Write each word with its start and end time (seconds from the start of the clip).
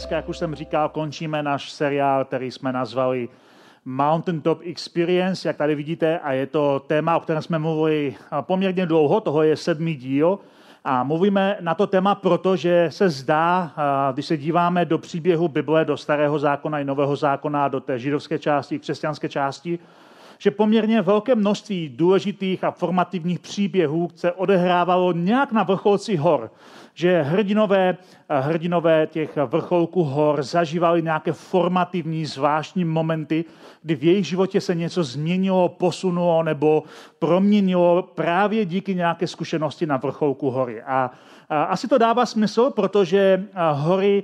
Dneska, 0.00 0.16
jak 0.16 0.28
už 0.28 0.38
jsem 0.38 0.54
říkal, 0.54 0.88
končíme 0.88 1.42
náš 1.42 1.72
seriál, 1.72 2.24
který 2.24 2.50
jsme 2.50 2.72
nazvali 2.72 3.28
Mountaintop 3.84 4.60
Experience, 4.64 5.48
jak 5.48 5.56
tady 5.56 5.74
vidíte, 5.74 6.18
a 6.18 6.32
je 6.32 6.46
to 6.46 6.80
téma, 6.86 7.16
o 7.16 7.20
kterém 7.20 7.42
jsme 7.42 7.58
mluvili 7.58 8.14
poměrně 8.40 8.86
dlouho, 8.86 9.20
toho 9.20 9.42
je 9.42 9.56
sedmý 9.56 9.94
díl. 9.94 10.38
A 10.84 11.04
mluvíme 11.04 11.56
na 11.60 11.74
to 11.74 11.86
téma 11.86 12.14
proto, 12.14 12.56
že 12.56 12.86
se 12.90 13.08
zdá, 13.08 13.72
když 14.12 14.26
se 14.26 14.36
díváme 14.36 14.84
do 14.84 14.98
příběhu 14.98 15.48
Bible, 15.48 15.84
do 15.84 15.96
starého 15.96 16.38
zákona 16.38 16.80
i 16.80 16.84
nového 16.84 17.16
zákona, 17.16 17.68
do 17.68 17.80
té 17.80 17.98
židovské 17.98 18.38
části, 18.38 18.78
křesťanské 18.78 19.28
části, 19.28 19.78
že 20.42 20.50
poměrně 20.50 21.02
velké 21.02 21.34
množství 21.34 21.88
důležitých 21.88 22.64
a 22.64 22.70
formativních 22.70 23.38
příběhů 23.38 24.10
se 24.14 24.32
odehrávalo 24.32 25.12
nějak 25.12 25.52
na 25.52 25.62
vrcholci 25.62 26.16
hor 26.16 26.50
že 26.94 27.22
hrdinové, 27.22 27.96
hrdinové 28.28 29.06
těch 29.06 29.36
vrcholků 29.46 30.04
hor 30.04 30.42
zažívali 30.42 31.02
nějaké 31.02 31.32
formativní, 31.32 32.26
zvláštní 32.26 32.84
momenty, 32.84 33.44
kdy 33.82 33.94
v 33.94 34.04
jejich 34.04 34.26
životě 34.26 34.60
se 34.60 34.74
něco 34.74 35.04
změnilo, 35.04 35.68
posunulo 35.68 36.42
nebo 36.42 36.82
proměnilo 37.18 38.02
právě 38.02 38.64
díky 38.64 38.94
nějaké 38.94 39.26
zkušenosti 39.26 39.86
na 39.86 39.96
vrcholku 39.96 40.50
hory. 40.50 40.82
A 40.82 41.10
asi 41.50 41.88
to 41.88 41.98
dává 41.98 42.26
smysl, 42.26 42.70
protože 42.70 43.44
hory 43.72 44.22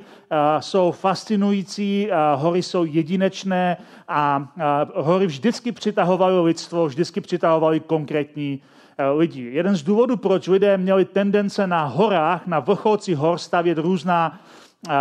jsou 0.60 0.90
fascinující, 0.90 2.08
hory 2.34 2.62
jsou 2.62 2.84
jedinečné 2.84 3.76
a 4.08 4.48
hory 4.94 5.26
vždycky 5.26 5.72
přitahovaly 5.72 6.40
lidstvo, 6.40 6.86
vždycky 6.86 7.20
přitahovaly 7.20 7.80
konkrétní 7.80 8.60
Eh, 8.98 9.10
lidí. 9.10 9.54
Jeden 9.54 9.76
z 9.76 9.82
důvodů, 9.82 10.16
proč 10.16 10.48
lidé 10.48 10.76
měli 10.76 11.04
tendence 11.04 11.66
na 11.66 11.84
horách, 11.84 12.46
na 12.46 12.60
vrcholci 12.60 13.14
hor 13.14 13.38
stavět 13.38 13.78
různá, 13.78 14.40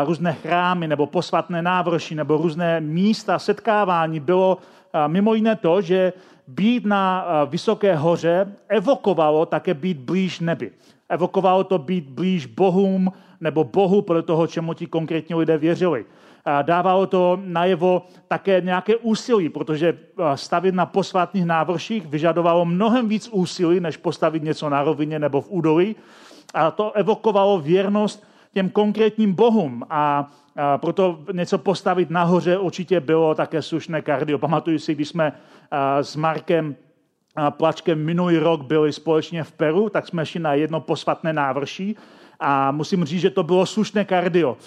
různé 0.05 0.33
chrámy 0.33 0.87
nebo 0.87 1.07
posvatné 1.07 1.61
návrši 1.61 2.15
nebo 2.15 2.37
různé 2.37 2.81
místa 2.81 3.39
setkávání, 3.39 4.19
bylo 4.19 4.57
mimo 5.07 5.33
jiné 5.33 5.55
to, 5.55 5.81
že 5.81 6.13
být 6.47 6.85
na 6.85 7.25
vysoké 7.45 7.95
hoře 7.95 8.55
evokovalo 8.67 9.45
také 9.45 9.73
být 9.73 9.97
blíž 9.97 10.39
nebi. 10.39 10.71
Evokovalo 11.09 11.63
to 11.63 11.77
být 11.77 12.09
blíž 12.09 12.45
Bohům 12.45 13.11
nebo 13.41 13.63
Bohu, 13.63 14.01
podle 14.01 14.21
toho, 14.21 14.47
čemu 14.47 14.73
ti 14.73 14.87
konkrétní 14.87 15.35
lidé 15.35 15.57
věřili 15.57 16.05
dávalo 16.61 17.07
to 17.07 17.39
najevo 17.43 18.05
také 18.27 18.61
nějaké 18.61 18.95
úsilí, 18.95 19.49
protože 19.49 19.97
stavit 20.35 20.75
na 20.75 20.85
posvátných 20.85 21.45
návrších 21.45 22.07
vyžadovalo 22.07 22.65
mnohem 22.65 23.09
víc 23.09 23.29
úsilí, 23.31 23.79
než 23.79 23.97
postavit 23.97 24.43
něco 24.43 24.69
na 24.69 24.83
rovině 24.83 25.19
nebo 25.19 25.41
v 25.41 25.49
údolí. 25.49 25.95
A 26.53 26.71
to 26.71 26.91
evokovalo 26.91 27.59
věrnost 27.59 28.27
těm 28.53 28.69
konkrétním 28.69 29.33
bohům. 29.33 29.83
A, 29.89 30.31
a 30.57 30.77
proto 30.77 31.19
něco 31.33 31.57
postavit 31.57 32.09
nahoře 32.09 32.57
určitě 32.57 32.99
bylo 32.99 33.35
také 33.35 33.61
slušné 33.61 34.01
kardio. 34.01 34.37
Pamatuju 34.37 34.79
si, 34.79 34.95
když 34.95 35.07
jsme 35.07 35.33
s 36.01 36.15
Markem 36.15 36.75
Plačkem 37.49 38.05
minulý 38.05 38.37
rok 38.37 38.61
byli 38.61 38.93
společně 38.93 39.43
v 39.43 39.51
Peru, 39.51 39.89
tak 39.89 40.07
jsme 40.07 40.25
šli 40.25 40.39
na 40.39 40.53
jedno 40.53 40.81
posvatné 40.81 41.33
návrší 41.33 41.95
a 42.39 42.71
musím 42.71 43.05
říct, 43.05 43.21
že 43.21 43.29
to 43.29 43.43
bylo 43.43 43.65
slušné 43.65 44.05
kardio. 44.05 44.57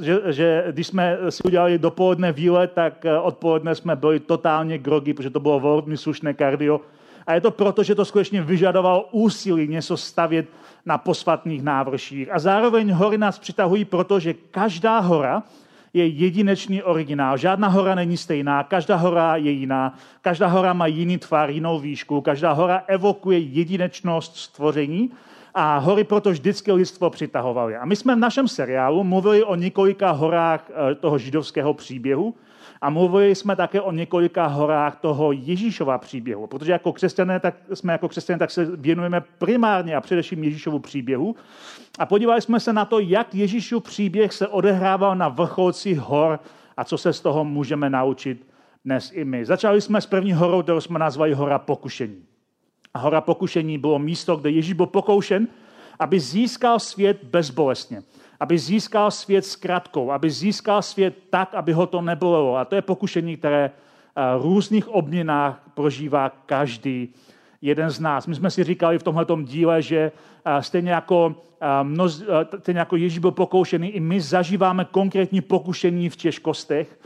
Že, 0.00 0.20
že 0.32 0.64
když 0.70 0.86
jsme 0.86 1.18
si 1.28 1.42
udělali 1.42 1.78
dopoledne 1.78 2.32
výlet, 2.32 2.72
tak 2.72 3.06
eh, 3.06 3.18
odpoledne 3.18 3.74
jsme 3.74 3.96
byli 3.96 4.20
totálně 4.20 4.78
grogy, 4.78 5.14
protože 5.14 5.30
to 5.30 5.40
bylo 5.40 5.60
velmi 5.60 5.96
slušné 5.96 6.34
kardio. 6.34 6.80
A 7.26 7.34
je 7.34 7.40
to 7.40 7.50
proto, 7.50 7.82
že 7.82 7.94
to 7.94 8.04
skutečně 8.04 8.42
vyžadovalo 8.42 9.08
úsilí 9.10 9.68
něco 9.68 9.96
stavět 9.96 10.46
na 10.86 10.98
posvatných 10.98 11.62
návrších. 11.62 12.32
A 12.32 12.38
zároveň 12.38 12.92
hory 12.92 13.18
nás 13.18 13.38
přitahují, 13.38 13.84
protože 13.84 14.34
každá 14.34 14.98
hora 14.98 15.42
je 15.94 16.06
jedinečný 16.06 16.82
originál. 16.82 17.36
Žádná 17.36 17.68
hora 17.68 17.94
není 17.94 18.16
stejná, 18.16 18.62
každá 18.62 18.96
hora 18.96 19.36
je 19.36 19.50
jiná, 19.50 19.98
každá 20.20 20.46
hora 20.46 20.72
má 20.72 20.86
jiný 20.86 21.18
tvar, 21.18 21.50
jinou 21.50 21.78
výšku, 21.78 22.20
každá 22.20 22.52
hora 22.52 22.84
evokuje 22.86 23.38
jedinečnost 23.38 24.36
stvoření 24.36 25.10
a 25.54 25.78
hory 25.78 26.04
proto 26.04 26.30
vždycky 26.30 26.72
lidstvo 26.72 27.10
přitahovaly. 27.10 27.76
A 27.76 27.84
my 27.84 27.96
jsme 27.96 28.16
v 28.16 28.18
našem 28.18 28.48
seriálu 28.48 29.04
mluvili 29.04 29.44
o 29.44 29.54
několika 29.54 30.10
horách 30.10 30.70
eh, 30.70 30.94
toho 30.94 31.18
židovského 31.18 31.74
příběhu 31.74 32.34
a 32.82 32.90
mluvili 32.90 33.34
jsme 33.34 33.56
také 33.56 33.80
o 33.80 33.92
několika 33.92 34.46
horách 34.46 34.96
toho 34.96 35.32
Ježíšova 35.32 35.98
příběhu, 35.98 36.46
protože 36.46 36.72
jako 36.72 36.92
křesťané, 36.92 37.40
tak 37.40 37.54
jsme 37.74 37.92
jako 37.92 38.08
křesťané, 38.08 38.38
tak 38.38 38.50
se 38.50 38.76
věnujeme 38.76 39.20
primárně 39.38 39.96
a 39.96 40.00
především 40.00 40.44
Ježíšovu 40.44 40.78
příběhu. 40.78 41.36
A 41.98 42.06
podívali 42.06 42.42
jsme 42.42 42.60
se 42.60 42.72
na 42.72 42.84
to, 42.84 42.98
jak 42.98 43.34
Ježíšův 43.34 43.82
příběh 43.82 44.32
se 44.32 44.48
odehrával 44.48 45.16
na 45.16 45.28
vrcholci 45.28 45.94
hor 45.94 46.40
a 46.76 46.84
co 46.84 46.98
se 46.98 47.12
z 47.12 47.20
toho 47.20 47.44
můžeme 47.44 47.90
naučit 47.90 48.46
dnes 48.84 49.10
i 49.14 49.24
my. 49.24 49.46
Začali 49.46 49.80
jsme 49.80 50.00
s 50.00 50.06
první 50.06 50.32
horou, 50.32 50.62
kterou 50.62 50.80
jsme 50.80 50.98
nazvali 50.98 51.34
hora 51.34 51.58
pokušení. 51.58 52.24
A 52.94 52.98
hora 52.98 53.20
pokušení 53.20 53.78
bylo 53.78 53.98
místo, 53.98 54.36
kde 54.36 54.50
Ježíš 54.50 54.72
byl 54.72 54.86
pokoušen, 54.86 55.48
aby 55.98 56.20
získal 56.20 56.78
svět 56.80 57.24
bezbolestně, 57.24 58.02
aby 58.42 58.58
získal 58.58 59.10
svět 59.10 59.46
s 59.46 59.56
kratkou, 59.56 60.10
aby 60.10 60.30
získal 60.30 60.82
svět 60.82 61.14
tak, 61.30 61.54
aby 61.54 61.72
ho 61.72 61.86
to 61.86 62.02
nebolelo. 62.02 62.56
A 62.56 62.64
to 62.64 62.74
je 62.74 62.82
pokušení, 62.82 63.36
které 63.36 63.70
eh, 63.70 64.38
v 64.38 64.42
různých 64.42 64.88
obměnách 64.88 65.62
prožívá 65.74 66.28
každý 66.46 67.14
jeden 67.62 67.90
z 67.90 68.00
nás. 68.00 68.26
My 68.26 68.34
jsme 68.34 68.50
si 68.50 68.64
říkali 68.64 68.98
v 68.98 69.02
tomto 69.02 69.42
díle, 69.42 69.82
že 69.82 70.12
eh, 70.44 70.62
stejně 70.62 70.90
jako, 70.90 71.34
eh, 71.60 71.66
mnoz, 71.82 72.22
stejně 72.58 72.78
jako 72.78 72.96
Ježíš 72.96 73.18
byl 73.18 73.30
pokoušený, 73.30 73.88
i 73.88 74.00
my 74.00 74.20
zažíváme 74.20 74.84
konkrétní 74.84 75.40
pokušení 75.40 76.10
v 76.10 76.16
těžkostech, 76.16 76.98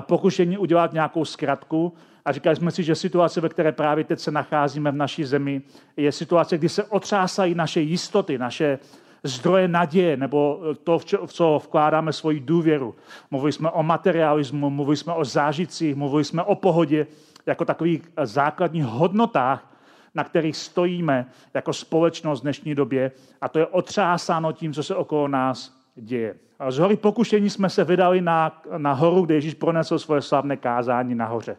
pokušení 0.00 0.58
udělat 0.58 0.92
nějakou 0.92 1.24
zkratku, 1.24 1.92
a 2.24 2.32
říkali 2.32 2.56
jsme 2.56 2.70
si, 2.70 2.82
že 2.82 2.94
situace, 2.94 3.40
ve 3.40 3.48
které 3.48 3.72
právě 3.72 4.04
teď 4.04 4.20
se 4.20 4.30
nacházíme 4.30 4.90
v 4.90 4.96
naší 4.96 5.24
zemi, 5.24 5.62
je 5.96 6.12
situace, 6.12 6.58
kdy 6.58 6.68
se 6.68 6.84
otřásají 6.84 7.54
naše 7.54 7.80
jistoty, 7.80 8.38
naše 8.38 8.78
zdroje 9.24 9.68
naděje, 9.68 10.16
nebo 10.16 10.60
to, 10.84 10.98
v 10.98 11.32
co 11.32 11.62
vkládáme 11.64 12.12
svoji 12.12 12.40
důvěru. 12.40 12.94
Mluvili 13.30 13.52
jsme 13.52 13.70
o 13.70 13.82
materialismu, 13.82 14.70
mluvili 14.70 14.96
jsme 14.96 15.12
o 15.12 15.24
zážitcích, 15.24 15.94
mluvili 15.94 16.24
jsme 16.24 16.42
o 16.42 16.54
pohodě, 16.54 17.06
jako 17.46 17.64
takových 17.64 18.02
základních 18.22 18.84
hodnotách, 18.84 19.70
na 20.14 20.24
kterých 20.24 20.56
stojíme 20.56 21.26
jako 21.54 21.72
společnost 21.72 22.40
v 22.40 22.42
dnešní 22.42 22.74
době. 22.74 23.10
A 23.40 23.48
to 23.48 23.58
je 23.58 23.66
otřásáno 23.66 24.52
tím, 24.52 24.72
co 24.72 24.82
se 24.82 24.94
okolo 24.94 25.28
nás 25.28 25.76
děje. 25.94 26.34
Z 26.68 26.78
hory 26.78 26.96
pokušení 26.96 27.50
jsme 27.50 27.70
se 27.70 27.84
vydali 27.84 28.20
na, 28.20 28.62
na 28.76 28.92
horu, 28.92 29.22
kde 29.22 29.34
Ježíš 29.34 29.54
pronesl 29.54 29.98
svoje 29.98 30.22
slavné 30.22 30.56
kázání 30.56 31.14
nahoře. 31.14 31.56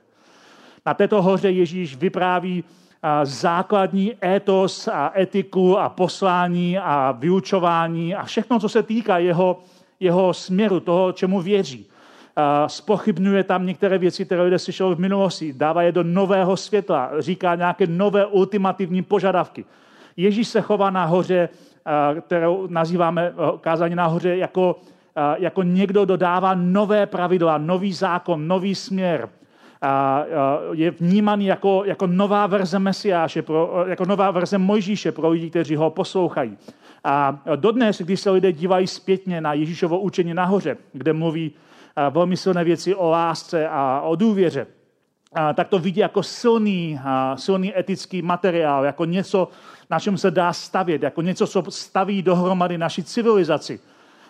Na 0.86 0.94
této 0.94 1.22
hoře 1.22 1.52
Ježíš 1.52 1.96
vypráví 1.96 2.64
základní 3.24 4.14
étos 4.26 4.88
a 4.88 5.14
etiku 5.20 5.80
a 5.80 5.90
poslání 5.90 6.80
a 6.80 7.12
vyučování 7.12 8.16
a 8.16 8.24
všechno, 8.24 8.60
co 8.60 8.70
se 8.70 8.84
týká 8.84 9.18
jeho, 9.18 9.60
jeho 10.00 10.34
směru, 10.34 10.80
toho, 10.80 11.12
čemu 11.12 11.42
věří. 11.42 11.88
Spochybnuje 12.68 13.44
tam 13.44 13.66
některé 13.66 13.98
věci, 13.98 14.26
které 14.26 14.42
lidé 14.42 14.60
slyšeli 14.60 14.96
v 14.96 15.00
minulosti, 15.00 15.54
dává 15.54 15.82
je 15.82 15.92
do 15.92 16.04
nového 16.04 16.58
světla, 16.58 17.12
říká 17.20 17.56
nějaké 17.56 17.88
nové 17.88 18.26
ultimativní 18.26 19.02
požadavky. 19.02 19.66
Ježíš 20.18 20.48
se 20.48 20.62
chová 20.62 20.90
na 20.90 21.06
hoře, 21.06 21.50
kterou 22.22 22.68
nazýváme 22.68 23.34
kázání 23.62 23.96
na 23.96 24.06
hoře, 24.06 24.38
jako, 24.38 24.76
jako 25.38 25.64
někdo 25.64 26.06
dodává 26.06 26.54
nové 26.54 27.06
pravidla, 27.06 27.58
nový 27.58 27.94
zákon, 27.94 28.48
nový 28.48 28.76
směr, 28.76 29.30
je 30.72 30.92
vnímaný 30.92 31.46
jako, 31.46 31.84
jako 31.86 32.08
nová 32.08 32.48
verze 32.48 32.80
Mesiáše, 32.80 33.42
pro, 33.42 33.86
jako 33.88 34.06
nová 34.06 34.32
verze 34.32 34.58
Mojžíše 34.58 35.12
pro 35.12 35.30
lidi, 35.30 35.50
kteří 35.50 35.76
ho 35.76 35.90
poslouchají. 35.90 36.58
A 37.04 37.40
dodnes, 37.56 38.02
když 38.02 38.20
se 38.20 38.32
lidé 38.32 38.52
dívají 38.52 38.88
zpětně 38.88 39.42
na 39.42 39.54
Ježíšovo 39.54 40.00
učení 40.00 40.34
nahoře, 40.34 40.78
kde 40.94 41.14
mluví 41.14 41.52
velmi 42.10 42.38
silné 42.38 42.64
věci 42.64 42.96
o 42.96 43.10
lásce 43.10 43.68
a 43.68 44.02
o 44.02 44.16
důvěře, 44.16 44.68
tak 45.54 45.68
to 45.68 45.80
vidí 45.80 46.00
jako 46.00 46.24
silný, 46.24 47.00
silný 47.36 47.80
etický 47.80 48.22
materiál, 48.22 48.86
jako 48.86 49.06
něco, 49.06 49.48
na 49.90 50.00
čem 50.00 50.18
se 50.18 50.32
dá 50.32 50.54
stavět, 50.54 51.04
jako 51.04 51.22
něco, 51.22 51.48
co 51.48 51.64
staví 51.70 52.22
dohromady 52.22 52.78
naši 52.78 53.04
civilizaci 53.04 53.80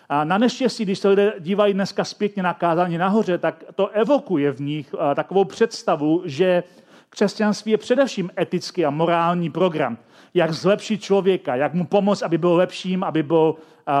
A 0.08 0.24
na 0.24 0.38
neštěstí, 0.38 0.84
když 0.84 0.98
se 0.98 1.08
lidé 1.08 1.32
dívají 1.40 1.74
dneska 1.74 2.04
zpětně 2.04 2.42
na 2.42 2.54
kázání 2.54 2.98
nahoře, 2.98 3.38
tak 3.38 3.64
to 3.74 3.88
evokuje 3.88 4.52
v 4.52 4.60
nich 4.60 4.94
takovou 5.14 5.44
představu, 5.44 6.22
že 6.24 6.62
křesťanství 7.10 7.72
je 7.72 7.78
především 7.78 8.30
etický 8.38 8.84
a 8.84 8.90
morální 8.90 9.50
program. 9.50 9.98
Jak 10.34 10.52
zlepšit 10.52 11.02
člověka, 11.02 11.56
jak 11.56 11.74
mu 11.74 11.86
pomoct, 11.86 12.22
aby 12.22 12.38
byl 12.38 12.54
lepším, 12.54 13.04
aby 13.04 13.22
byl 13.22 13.54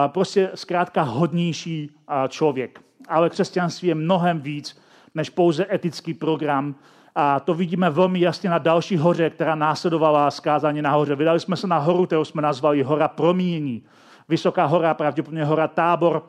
prostě 0.06 0.50
zkrátka 0.54 1.02
hodnější 1.02 1.90
člověk. 2.28 2.80
Ale 3.08 3.30
křesťanství 3.30 3.88
je 3.88 3.94
mnohem 3.94 4.40
víc 4.40 4.80
než 5.14 5.30
pouze 5.30 5.66
etický 5.72 6.14
program. 6.14 6.74
A 7.14 7.40
to 7.40 7.54
vidíme 7.54 7.90
velmi 7.90 8.20
jasně 8.20 8.50
na 8.50 8.58
další 8.58 8.96
hoře, 8.96 9.30
která 9.30 9.54
následovala 9.54 10.30
skázání 10.30 10.82
nahoře. 10.82 11.14
Vydali 11.16 11.40
jsme 11.40 11.56
se 11.56 11.66
na 11.66 11.78
horu, 11.78 12.06
kterou 12.06 12.24
jsme 12.24 12.42
nazvali 12.42 12.82
Hora 12.82 13.08
Promínění. 13.08 13.82
Vysoká 14.28 14.64
hora, 14.64 14.94
pravděpodobně 14.94 15.44
hora 15.44 15.68
Tábor 15.68 16.22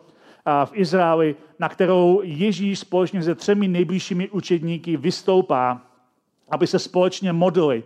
v 0.66 0.72
Izraeli, 0.74 1.36
na 1.60 1.70
kterou 1.70 2.22
Ježíš 2.24 2.80
společně 2.80 3.24
se 3.24 3.36
třemi 3.36 3.68
nejbližšími 3.68 4.30
učedníky 4.30 4.98
vystoupá, 4.98 5.82
aby 6.50 6.68
se 6.68 6.80
společně 6.80 7.34
modlili. 7.34 7.84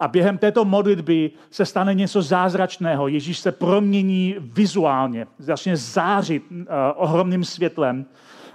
A 0.00 0.08
během 0.08 0.38
této 0.38 0.64
modlitby 0.64 1.30
se 1.50 1.66
stane 1.66 1.94
něco 1.94 2.22
zázračného. 2.22 3.08
Ježíš 3.08 3.38
se 3.38 3.52
promění 3.52 4.34
vizuálně, 4.38 5.26
začne 5.38 5.76
zářit 5.76 6.42
uh, 6.50 6.66
ohromným 6.94 7.44
světlem. 7.44 8.06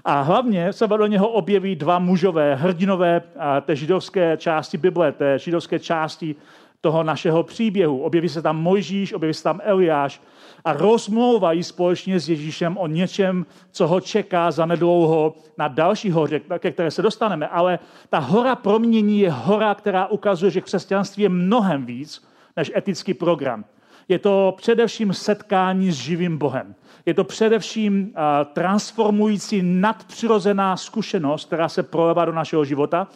A 0.05 0.21
hlavně 0.21 0.73
se 0.73 0.87
do 0.87 1.07
něho 1.07 1.29
objeví 1.29 1.75
dva 1.75 1.99
mužové, 1.99 2.55
hrdinové 2.55 3.21
uh, 3.21 3.41
té 3.61 3.75
židovské 3.75 4.37
části 4.37 4.77
Bible, 4.77 5.11
té 5.11 5.39
židovské 5.39 5.79
části 5.79 6.35
toho 6.81 7.03
našeho 7.03 7.43
příběhu. 7.43 8.01
Objeví 8.01 8.29
se 8.29 8.41
tam 8.41 8.61
Mojžíš, 8.61 9.13
objeví 9.13 9.33
se 9.33 9.43
tam 9.43 9.61
Eliáš 9.63 10.21
a 10.65 10.73
rozmlouvají 10.73 11.63
společně 11.63 12.19
s 12.19 12.29
Ježíšem 12.29 12.77
o 12.77 12.87
něčem, 12.87 13.45
co 13.71 13.87
ho 13.87 14.01
čeká 14.01 14.51
za 14.51 14.65
nedlouho 14.65 15.35
na 15.57 15.67
další 15.67 16.11
hoře, 16.11 16.39
ke 16.59 16.71
které 16.71 16.91
se 16.91 17.01
dostaneme. 17.01 17.47
Ale 17.47 17.79
ta 18.09 18.19
hora 18.19 18.55
promění 18.55 19.19
je 19.19 19.31
hora, 19.31 19.75
která 19.75 20.07
ukazuje, 20.07 20.51
že 20.51 20.61
křesťanství 20.61 21.23
je 21.23 21.29
mnohem 21.29 21.85
víc 21.85 22.27
než 22.57 22.71
etický 22.75 23.13
program. 23.13 23.65
Je 24.07 24.19
to 24.19 24.53
především 24.57 25.13
setkání 25.13 25.91
s 25.91 25.95
živým 25.95 26.37
Bohem. 26.37 26.75
Je 27.05 27.13
to 27.13 27.23
především 27.23 28.13
transformující 28.53 29.61
nadpřirozená 29.63 30.77
zkušenost, 30.77 31.45
která 31.45 31.69
se 31.69 31.83
projevá 31.83 32.25
do 32.25 32.31
našeho 32.31 32.65
života. 32.65 33.07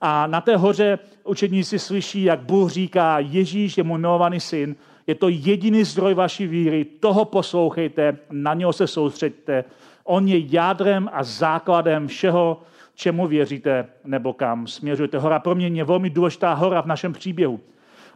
A 0.00 0.26
na 0.26 0.40
té 0.40 0.56
hoře 0.56 0.98
učedníci 1.24 1.78
slyší, 1.78 2.22
jak 2.22 2.40
Bůh 2.40 2.70
říká, 2.70 3.18
Ježíš 3.18 3.78
je 3.78 3.84
můj 3.84 3.98
milovaný 3.98 4.40
syn, 4.40 4.76
je 5.06 5.14
to 5.14 5.28
jediný 5.28 5.84
zdroj 5.84 6.14
vaší 6.14 6.46
víry, 6.46 6.84
toho 6.84 7.24
poslouchejte, 7.24 8.18
na 8.30 8.54
něho 8.54 8.72
se 8.72 8.86
soustřeďte. 8.86 9.64
On 10.04 10.28
je 10.28 10.54
jádrem 10.54 11.10
a 11.12 11.22
základem 11.22 12.08
všeho, 12.08 12.62
čemu 12.94 13.26
věříte 13.26 13.86
nebo 14.04 14.32
kam 14.32 14.66
směřujete. 14.66 15.18
Hora 15.18 15.38
proměně 15.38 15.80
je 15.80 15.84
velmi 15.84 16.10
důležitá 16.10 16.54
hora 16.54 16.82
v 16.82 16.86
našem 16.86 17.12
příběhu. 17.12 17.60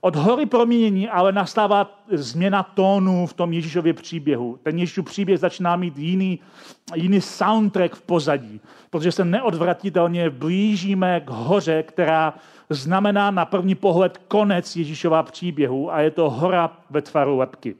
Od 0.05 0.17
hory 0.17 0.47
proměnění 0.47 1.09
ale 1.09 1.33
nastává 1.33 1.91
změna 2.11 2.63
tónu 2.63 3.27
v 3.27 3.33
tom 3.33 3.53
Ježíšově 3.53 3.93
příběhu. 3.93 4.59
Ten 4.63 4.79
Ježíšův 4.79 5.05
příběh 5.05 5.39
začíná 5.39 5.77
mít 5.77 5.99
jiný, 5.99 6.39
jiný 6.95 7.21
soundtrack 7.21 7.95
v 7.95 8.03
pozadí, 8.03 8.61
protože 8.91 9.13
se 9.13 9.25
neodvratitelně 9.25 10.31
blížíme 10.31 11.21
k 11.21 11.31
hoře, 11.31 11.83
která 11.83 12.35
znamená 12.71 13.31
na 13.31 13.45
první 13.45 13.75
pohled 13.75 14.19
konec 14.29 14.77
Ježíšova 14.77 15.23
příběhu 15.23 15.93
a 15.93 16.01
je 16.01 16.11
to 16.11 16.31
hora 16.31 16.71
ve 16.91 17.03
tvaru 17.03 17.39
lepky. 17.39 17.75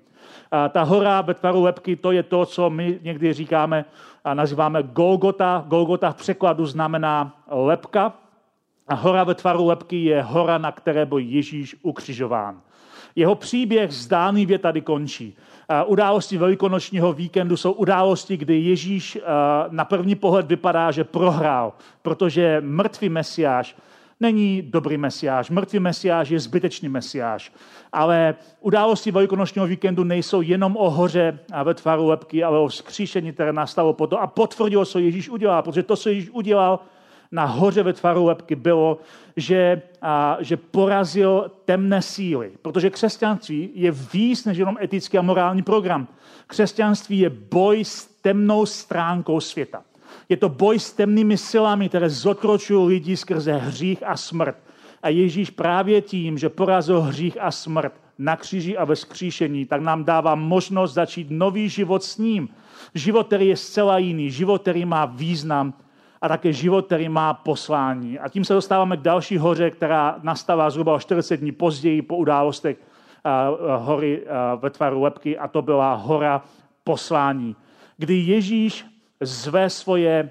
A 0.51 0.69
ta 0.69 0.83
hora 0.83 1.21
ve 1.21 1.35
tvaru 1.35 1.63
lepky, 1.63 1.97
to 1.97 2.13
je 2.13 2.23
to, 2.23 2.47
co 2.47 2.71
my 2.71 2.99
někdy 3.03 3.33
říkáme 3.33 3.85
a 4.25 4.35
nazýváme 4.35 4.83
Golgota. 4.83 5.65
Golgota 5.69 6.11
v 6.11 6.17
překladu 6.17 6.67
znamená 6.67 7.37
lepka, 7.51 8.13
a 8.93 8.95
hora 8.95 9.25
ve 9.25 9.35
tvaru 9.35 9.67
lepky 9.67 10.05
je 10.05 10.23
hora, 10.23 10.59
na 10.59 10.73
které 10.73 11.07
byl 11.07 11.19
Ježíš 11.19 11.77
ukřižován. 11.83 12.61
Jeho 13.17 13.35
příběh 13.35 13.93
zdánlivě 13.93 14.59
tady 14.59 14.81
končí. 14.81 15.37
Události 15.87 16.39
velikonočního 16.39 17.13
víkendu 17.13 17.57
jsou 17.57 17.73
události, 17.73 18.37
kdy 18.37 18.59
Ježíš 18.61 19.19
na 19.71 19.85
první 19.85 20.15
pohled 20.15 20.47
vypadá, 20.47 20.91
že 20.91 21.05
prohrál, 21.05 21.73
protože 22.03 22.61
mrtvý 22.65 23.09
mesiáš 23.09 23.77
není 24.21 24.63
dobrý 24.63 24.97
mesiáš. 24.97 25.51
Mrtvý 25.51 25.79
mesiáš 25.79 26.29
je 26.29 26.41
zbytečný 26.41 26.89
mesiáš. 26.89 27.53
Ale 27.93 28.35
události 28.61 29.11
velikonočního 29.11 29.67
víkendu 29.67 30.05
nejsou 30.05 30.41
jenom 30.41 30.77
o 30.77 30.91
hoře 30.91 31.39
a 31.53 31.63
ve 31.63 31.75
tvaru 31.75 32.07
lepky, 32.07 32.45
ale 32.45 32.59
o 32.59 32.71
skříšení, 32.71 33.33
které 33.33 33.53
nastalo 33.53 33.93
po 33.93 34.07
to 34.07 34.21
a 34.21 34.27
potvrdilo, 34.27 34.85
co 34.85 34.99
Ježíš 34.99 35.29
udělal. 35.29 35.63
Protože 35.63 35.83
to, 35.83 35.97
co 35.97 36.09
Ježíš 36.09 36.31
udělal, 36.31 36.81
na 37.33 37.45
hoře 37.45 37.83
ve 37.83 37.93
tvaru 37.93 38.25
lepky 38.25 38.55
bylo, 38.55 38.99
že, 39.37 39.83
a, 40.03 40.37
že 40.41 40.57
porazil 40.57 41.51
temné 41.65 42.03
síly. 42.03 42.53
Protože 42.63 42.91
křesťanství 42.91 43.71
je 43.75 43.91
víc 43.91 44.45
než 44.45 44.59
jenom 44.59 44.77
etický 44.83 45.19
a 45.19 45.23
morální 45.23 45.63
program. 45.63 46.09
Křesťanství 46.47 47.19
je 47.19 47.31
boj 47.31 47.85
s 47.85 48.07
temnou 48.07 48.67
stránkou 48.67 49.41
světa. 49.41 49.83
Je 50.29 50.37
to 50.37 50.49
boj 50.49 50.79
s 50.79 50.93
temnými 50.93 51.39
silami, 51.39 51.89
které 51.89 52.11
zotročují 52.11 52.89
lidi 52.89 53.17
skrze 53.17 53.53
hřích 53.53 54.03
a 54.07 54.17
smrt. 54.17 54.57
A 55.03 55.09
Ježíš 55.09 55.51
právě 55.51 56.01
tím, 56.01 56.39
že 56.39 56.49
porazil 56.49 57.01
hřích 57.01 57.37
a 57.41 57.51
smrt 57.51 57.93
na 58.19 58.37
kříži 58.37 58.77
a 58.77 58.85
ve 58.85 58.97
skříšení, 58.97 59.67
tak 59.67 59.81
nám 59.81 60.05
dává 60.05 60.35
možnost 60.35 60.93
začít 60.93 61.27
nový 61.31 61.69
život 61.69 62.05
s 62.05 62.19
ním. 62.19 62.49
Život, 62.95 63.27
který 63.27 63.49
je 63.49 63.57
zcela 63.57 63.99
jiný, 63.99 64.31
život, 64.31 64.63
který 64.63 64.85
má 64.85 65.05
význam 65.05 65.75
a 66.23 66.29
také 66.29 66.53
život, 66.53 66.87
který 66.87 67.09
má 67.09 67.35
poslání. 67.35 68.19
A 68.19 68.29
tím 68.29 68.45
se 68.45 68.55
dostáváme 68.55 68.97
k 68.97 69.01
další 69.01 69.39
hoře, 69.39 69.71
která 69.71 70.19
nastává 70.23 70.71
zhruba 70.71 70.95
o 70.95 70.99
40 71.01 71.37
dní 71.37 71.53
později 71.53 72.03
po 72.03 72.17
událostech 72.17 72.77
hory 73.77 74.25
ve 74.57 74.71
tvaru 74.71 75.03
lepky 75.03 75.39
a 75.39 75.49
to 75.49 75.63
byla 75.63 75.95
hora 75.95 76.43
poslání, 76.85 77.57
kdy 77.97 78.15
Ježíš 78.15 78.87
zve 79.21 79.71
svoje 79.71 80.31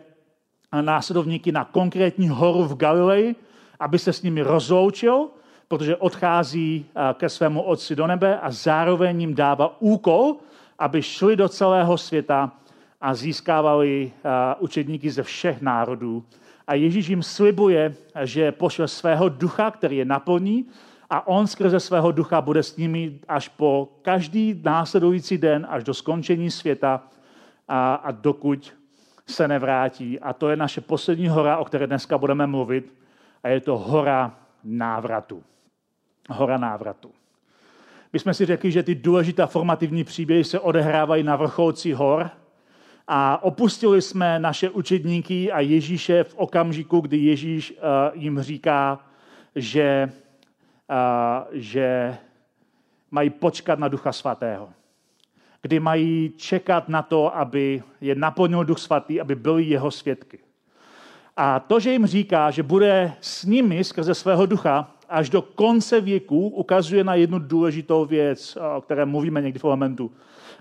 následovníky 0.82 1.52
na 1.52 1.66
konkrétní 1.66 2.30
horu 2.30 2.64
v 2.64 2.76
Galileji, 2.78 3.36
aby 3.80 4.00
se 4.00 4.14
s 4.14 4.22
nimi 4.22 4.42
rozloučil, 4.42 5.28
protože 5.68 5.96
odchází 5.96 6.86
ke 7.14 7.30
svému 7.30 7.62
otci 7.62 7.96
do 7.96 8.08
nebe 8.08 8.40
a 8.40 8.52
zároveň 8.52 9.22
jim 9.22 9.36
dává 9.36 9.82
úkol, 9.82 10.36
aby 10.80 11.02
šli 11.02 11.36
do 11.36 11.50
celého 11.50 11.98
světa 11.98 12.52
a 13.02 13.14
získávali 13.14 14.12
učedníky 14.60 15.12
ze 15.12 15.24
všech 15.24 15.62
národů. 15.62 16.26
A 16.68 16.74
Ježíš 16.74 17.08
jim 17.08 17.24
slibuje, 17.24 17.94
že 18.24 18.52
pošle 18.52 18.88
svého 18.88 19.30
ducha, 19.30 19.72
který 19.72 19.98
je 19.98 20.06
naplní, 20.06 20.66
a 21.10 21.28
on 21.28 21.48
skrze 21.48 21.80
svého 21.80 22.12
ducha 22.12 22.42
bude 22.42 22.64
s 22.64 22.78
nimi 22.78 23.20
až 23.28 23.48
po 23.48 23.90
každý 24.02 24.62
následující 24.64 25.38
den, 25.38 25.68
až 25.70 25.84
do 25.84 25.94
skončení 25.94 26.52
světa 26.52 27.04
a, 27.68 27.94
a 27.94 28.12
dokud 28.12 28.74
se 29.28 29.48
nevrátí. 29.48 30.20
A 30.20 30.34
to 30.34 30.50
je 30.50 30.56
naše 30.56 30.82
poslední 30.82 31.28
hora, 31.28 31.58
o 31.58 31.66
které 31.66 31.88
dneska 31.88 32.18
budeme 32.18 32.48
mluvit. 32.48 32.94
A 33.44 33.48
je 33.50 33.60
to 33.60 33.78
hora 33.78 34.36
návratu. 34.64 35.44
Hora 36.30 36.58
návratu. 36.58 37.12
My 38.14 38.20
jsme 38.20 38.34
si 38.34 38.46
řekli, 38.46 38.72
že 38.72 38.84
ty 38.84 38.96
důležité 38.96 39.46
formativní 39.46 40.04
příběhy 40.04 40.44
se 40.44 40.60
odehrávají 40.60 41.24
na 41.24 41.36
vrcholci 41.36 41.94
hor, 41.94 42.30
a 43.14 43.44
opustili 43.44 44.02
jsme 44.02 44.40
naše 44.40 44.70
učedníky 44.70 45.52
a 45.52 45.60
Ježíše 45.60 46.24
v 46.24 46.36
okamžiku, 46.36 47.00
kdy 47.00 47.18
Ježíš 47.18 47.72
uh, 47.72 47.78
jim 48.14 48.42
říká, 48.42 49.00
že, 49.56 50.12
uh, 50.90 51.48
že 51.52 52.18
mají 53.12 53.30
počkat 53.30 53.80
na 53.80 53.88
Ducha 53.88 54.12
Svatého. 54.12 54.70
Kdy 55.62 55.80
mají 55.80 56.34
čekat 56.38 56.90
na 56.90 57.02
to, 57.02 57.38
aby 57.38 57.84
je 58.02 58.16
naplnil 58.16 58.64
Duch 58.64 58.80
Svatý, 58.80 59.22
aby 59.22 59.36
byli 59.36 59.64
jeho 59.64 59.92
svědky. 59.92 60.40
A 61.38 61.60
to, 61.60 61.80
že 61.80 61.92
jim 61.92 62.06
říká, 62.06 62.52
že 62.52 62.64
bude 62.64 63.14
s 63.22 63.44
nimi 63.44 63.84
skrze 63.84 64.16
svého 64.16 64.46
ducha 64.46 64.92
až 65.10 65.30
do 65.30 65.42
konce 65.42 66.02
věku, 66.02 66.48
ukazuje 66.48 67.04
na 67.04 67.16
jednu 67.16 67.40
důležitou 67.40 68.06
věc, 68.06 68.58
o 68.78 68.82
které 68.82 69.06
mluvíme 69.06 69.42
někdy 69.42 69.60
v 69.60 69.64
elementu. 69.64 70.12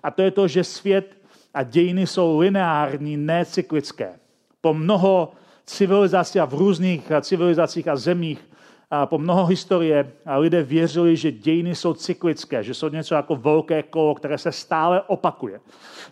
A 0.02 0.10
to 0.10 0.22
je 0.22 0.30
to, 0.30 0.48
že 0.48 0.64
svět 0.64 1.19
a 1.54 1.62
dějiny 1.62 2.06
jsou 2.06 2.38
lineární, 2.38 3.16
necyklické. 3.16 4.12
Po 4.60 4.74
mnoho 4.74 5.32
civilizací 5.66 6.40
a 6.40 6.44
v 6.44 6.54
různých 6.54 7.12
civilizacích 7.20 7.88
a 7.88 7.96
zemích 7.96 8.50
a 8.90 9.06
po 9.06 9.18
mnoho 9.18 9.46
historie 9.46 10.12
a 10.26 10.36
lidé 10.36 10.62
věřili, 10.62 11.16
že 11.16 11.32
dějiny 11.32 11.74
jsou 11.74 11.94
cyklické, 11.94 12.64
že 12.64 12.74
jsou 12.74 12.88
něco 12.88 13.14
jako 13.14 13.36
velké 13.36 13.82
kolo, 13.82 14.14
které 14.14 14.38
se 14.38 14.52
stále 14.52 15.02
opakuje. 15.02 15.60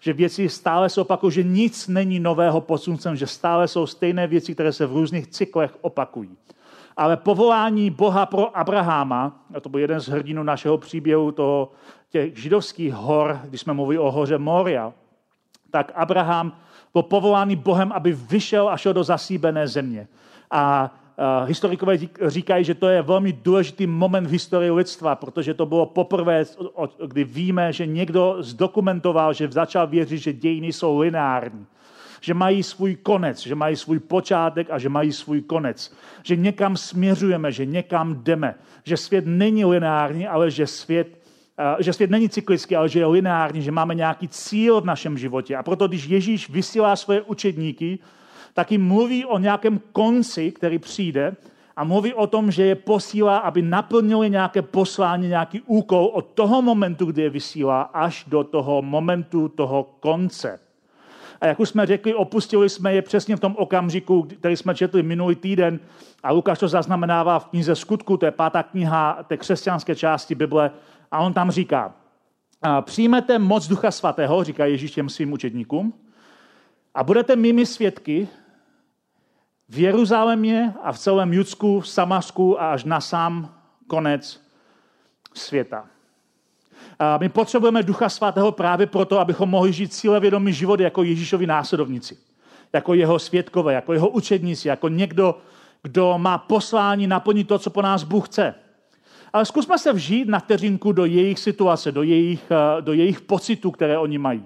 Že 0.01 0.13
věci 0.13 0.49
stále 0.49 0.89
se 0.89 1.01
opakují, 1.01 1.33
že 1.33 1.43
nic 1.43 1.89
není 1.89 2.21
nového 2.21 2.61
pod 2.61 2.79
sluncem, 2.79 3.17
že 3.17 3.27
stále 3.27 3.69
jsou 3.69 3.87
stejné 3.87 4.27
věci, 4.27 4.55
které 4.55 4.73
se 4.73 4.87
v 4.87 4.93
různých 4.93 5.27
cyklech 5.27 5.75
opakují. 5.81 6.37
Ale 6.97 7.17
povolání 7.17 7.91
Boha 7.91 8.27
pro 8.27 8.59
Abraháma, 8.59 9.45
a 9.55 9.61
to 9.61 9.69
byl 9.69 9.81
jeden 9.81 10.01
z 10.01 10.09
hrdinů 10.09 10.43
našeho 10.43 10.79
příběhu 10.79 11.33
toho, 11.33 11.73
těch 12.11 12.39
židovských 12.39 12.95
hor, 12.95 13.41
když 13.45 13.61
jsme 13.61 13.73
mluvili 13.73 13.99
o 13.99 14.11
hoře 14.11 14.39
Moria, 14.39 14.93
tak 15.71 15.93
Abraham 15.95 16.53
byl 16.93 17.03
povolán 17.03 17.57
Bohem, 17.57 17.93
aby 17.93 18.13
vyšel 18.13 18.69
a 18.69 18.77
šel 18.77 18.93
do 18.93 19.05
zasíbené 19.05 19.69
země. 19.69 20.09
A 20.51 20.95
historikové 21.45 21.99
říkají, 22.27 22.65
že 22.65 22.75
to 22.75 22.89
je 22.89 23.03
velmi 23.03 23.33
důležitý 23.33 23.87
moment 23.87 24.27
v 24.27 24.31
historii 24.31 24.71
lidstva, 24.71 25.17
protože 25.17 25.55
to 25.55 25.67
bylo 25.67 25.87
poprvé, 25.87 26.45
kdy 27.07 27.25
víme, 27.25 27.73
že 27.73 27.87
někdo 27.87 28.37
zdokumentoval, 28.39 29.33
že 29.33 29.49
začal 29.51 29.87
věřit, 29.87 30.19
že 30.19 30.33
dějiny 30.33 30.73
jsou 30.73 30.99
lineární. 30.99 31.67
Že 32.21 32.35
mají 32.35 32.63
svůj 32.63 32.97
konec, 32.97 33.47
že 33.47 33.55
mají 33.55 33.77
svůj 33.77 33.99
počátek 33.99 34.71
a 34.71 34.79
že 34.79 34.89
mají 34.89 35.13
svůj 35.13 35.41
konec. 35.41 35.95
Že 36.23 36.37
někam 36.37 36.77
směřujeme, 36.77 37.53
že 37.53 37.67
někam 37.67 38.15
jdeme. 38.23 38.55
Že 38.85 38.97
svět 38.97 39.27
není 39.27 39.65
lineární, 39.65 40.29
ale 40.29 40.51
že 40.51 40.67
svět 40.67 41.19
že 41.79 41.93
svět 41.93 42.11
není 42.11 42.29
cyklický, 42.29 42.77
ale 42.77 42.89
že 42.89 42.99
je 42.99 43.07
lineární, 43.07 43.63
že 43.63 43.71
máme 43.71 43.95
nějaký 43.95 44.29
cíl 44.29 44.81
v 44.81 44.85
našem 44.85 45.19
životě. 45.19 45.57
A 45.57 45.63
proto, 45.63 45.89
když 45.89 46.05
Ježíš 46.05 46.51
vysílá 46.51 46.97
svoje 46.97 47.23
učedníky, 47.23 47.99
taky 48.55 48.79
mluví 48.79 49.25
o 49.25 49.39
nějakém 49.39 49.81
konci, 49.93 50.53
který 50.53 50.79
přijde 50.79 51.37
a 51.77 51.85
mluví 51.85 52.15
o 52.15 52.27
tom, 52.27 52.51
že 52.51 52.65
je 52.65 52.75
posílá, 52.75 53.39
aby 53.39 53.63
naplnili 53.63 54.31
nějaké 54.31 54.63
poslání, 54.63 55.29
nějaký 55.29 55.61
úkol 55.61 56.11
od 56.13 56.27
toho 56.35 56.63
momentu, 56.63 57.07
kdy 57.07 57.23
je 57.23 57.31
vysílá, 57.31 57.83
až 57.83 58.25
do 58.29 58.45
toho 58.45 58.83
momentu 58.83 59.49
toho 59.49 59.87
konce. 60.01 60.61
A 61.41 61.47
jak 61.47 61.61
už 61.61 61.69
jsme 61.69 61.87
řekli, 61.87 62.15
opustili 62.15 62.69
jsme 62.69 62.95
je 62.95 63.03
přesně 63.03 63.37
v 63.37 63.41
tom 63.41 63.57
okamžiku, 63.59 64.23
který 64.23 64.57
jsme 64.57 64.75
četli 64.75 65.03
minulý 65.03 65.35
týden. 65.35 65.81
A 66.23 66.33
Lukáš 66.33 66.59
to 66.59 66.69
zaznamenává 66.69 67.39
v 67.39 67.45
knize 67.45 67.75
Skutku, 67.75 68.17
to 68.17 68.27
je 68.27 68.31
pátá 68.31 68.63
kniha 68.63 69.19
té 69.27 69.37
křesťanské 69.37 69.95
části 69.95 70.35
Bible. 70.35 70.71
A 71.11 71.19
on 71.19 71.33
tam 71.33 71.51
říká, 71.51 71.95
přijmete 72.81 73.39
moc 73.39 73.69
Ducha 73.69 73.91
Svatého, 73.91 74.45
říká 74.45 74.65
Ježíš 74.65 74.91
těm 74.91 75.09
svým 75.09 75.33
učedníkům, 75.33 75.95
a 76.95 77.05
budete 77.05 77.37
mými 77.37 77.67
svědky 77.67 78.29
v 79.69 79.79
Jeruzalémě 79.79 80.75
a 80.83 80.93
v 80.93 80.99
celém 80.99 81.33
Judsku, 81.33 81.81
v 81.81 81.89
Samasku 81.89 82.61
a 82.63 82.73
až 82.73 82.85
na 82.85 83.01
sám 83.01 83.55
konec 83.87 84.43
světa. 85.35 85.87
A 86.99 87.19
my 87.19 87.29
potřebujeme 87.29 87.83
Ducha 87.83 88.09
Svatého 88.09 88.53
právě 88.53 88.87
proto, 88.87 89.19
abychom 89.19 89.51
mohli 89.51 89.73
žít 89.73 89.95
cílevědomý 89.95 90.53
život 90.53 90.81
jako 90.81 91.03
Ježíšovi 91.03 91.47
následovníci, 91.47 92.19
jako 92.73 92.95
jeho 92.95 93.19
světkové, 93.19 93.75
jako 93.75 93.93
jeho 93.93 94.09
učedníci, 94.09 94.69
jako 94.69 94.89
někdo, 94.89 95.39
kdo 95.83 96.19
má 96.19 96.39
poslání 96.39 97.07
naplnit 97.07 97.49
to, 97.49 97.59
co 97.59 97.71
po 97.71 97.83
nás 97.83 98.03
Bůh 98.03 98.29
chce. 98.29 98.55
Ale 99.33 99.45
zkusme 99.45 99.79
se 99.79 99.93
vžít 99.93 100.29
na 100.29 100.39
vteřinku 100.39 100.93
do 100.93 101.05
jejich 101.05 101.39
situace, 101.39 101.93
do 101.93 102.03
jejich, 102.03 102.51
eh, 102.51 102.83
do 102.83 102.93
jejich 102.93 103.21
pocitů, 103.21 103.71
které 103.71 103.99
oni 103.99 104.19
mají. 104.19 104.43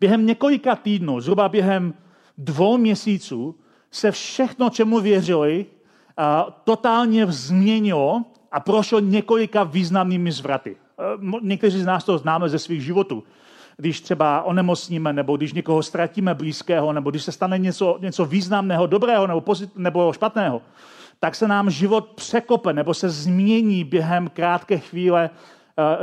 Během 0.00 0.26
několika 0.26 0.76
týdnů, 0.76 1.20
zhruba 1.20 1.48
během 1.48 1.94
dvou 2.38 2.76
měsíců, 2.76 3.54
se 3.90 4.10
všechno, 4.10 4.70
čemu 4.70 5.00
věřili, 5.00 5.66
totálně 6.64 7.26
změnilo 7.26 8.24
a 8.52 8.60
prošlo 8.60 9.00
několika 9.00 9.64
významnými 9.64 10.32
zvraty. 10.32 10.76
Někteří 11.42 11.80
z 11.80 11.86
nás 11.86 12.04
to 12.04 12.18
známe 12.18 12.48
ze 12.48 12.58
svých 12.58 12.82
životů. 12.82 13.24
Když 13.76 14.00
třeba 14.00 14.42
onemocníme, 14.42 15.12
nebo 15.12 15.36
když 15.36 15.52
někoho 15.52 15.82
ztratíme 15.82 16.34
blízkého, 16.34 16.92
nebo 16.92 17.10
když 17.10 17.22
se 17.22 17.32
stane 17.32 17.58
něco, 17.58 17.98
něco 18.00 18.24
významného, 18.24 18.86
dobrého 18.86 19.26
nebo, 19.26 19.40
pozit, 19.40 19.76
nebo 19.76 20.12
špatného, 20.12 20.62
tak 21.20 21.34
se 21.34 21.48
nám 21.48 21.70
život 21.70 22.06
překope 22.06 22.72
nebo 22.72 22.94
se 22.94 23.08
změní 23.08 23.84
během 23.84 24.28
krátké 24.28 24.78
chvíle. 24.78 25.30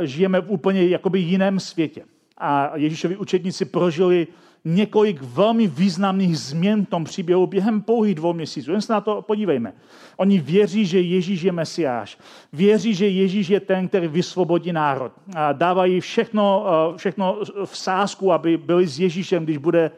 Žijeme 0.00 0.40
v 0.40 0.50
úplně 0.50 0.88
jakoby 0.88 1.20
jiném 1.20 1.60
světě. 1.60 2.04
A 2.38 2.76
Ježíšovi 2.76 3.16
učedníci 3.16 3.64
prožili 3.64 4.26
několik 4.64 5.22
velmi 5.22 5.66
významných 5.66 6.38
změn 6.38 6.86
v 6.86 6.88
tom 6.88 7.04
příběhu 7.04 7.46
během 7.46 7.82
pouhých 7.82 8.14
dvou 8.14 8.32
měsíců. 8.32 8.72
Jen 8.72 8.80
se 8.80 8.92
na 8.92 9.00
to 9.00 9.22
podívejme. 9.22 9.72
Oni 10.16 10.40
věří, 10.40 10.86
že 10.86 11.00
Ježíš 11.00 11.42
je 11.42 11.52
Mesiáš. 11.52 12.18
Věří, 12.52 12.94
že 12.94 13.08
Ježíš 13.08 13.48
je 13.48 13.60
ten, 13.60 13.88
který 13.88 14.08
vysvobodí 14.08 14.72
národ. 14.72 15.12
A 15.34 15.52
dávají 15.52 16.00
všechno, 16.00 16.66
eh, 16.66 16.98
všechno 16.98 17.38
v 17.64 17.78
sázku, 17.78 18.32
aby 18.32 18.56
byli 18.56 18.86
s 18.86 19.00
Ježíšem, 19.00 19.44
když 19.44 19.56
bude 19.56 19.90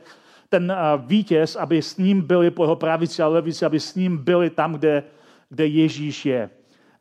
ten 0.55 0.71
eh, 0.71 0.77
vítěz, 0.97 1.57
aby 1.57 1.83
s 1.83 1.97
ním 1.97 2.23
byli 2.23 2.51
po 2.51 2.65
jeho 2.65 2.77
pravici 2.77 3.23
a 3.23 3.27
levici, 3.27 3.67
aby 3.67 3.81
s 3.81 3.95
ním 3.95 4.19
byli 4.19 4.51
tam, 4.51 4.73
kde, 4.73 5.03
kde 5.51 5.67
Ježíš 5.67 6.27
je. 6.27 6.51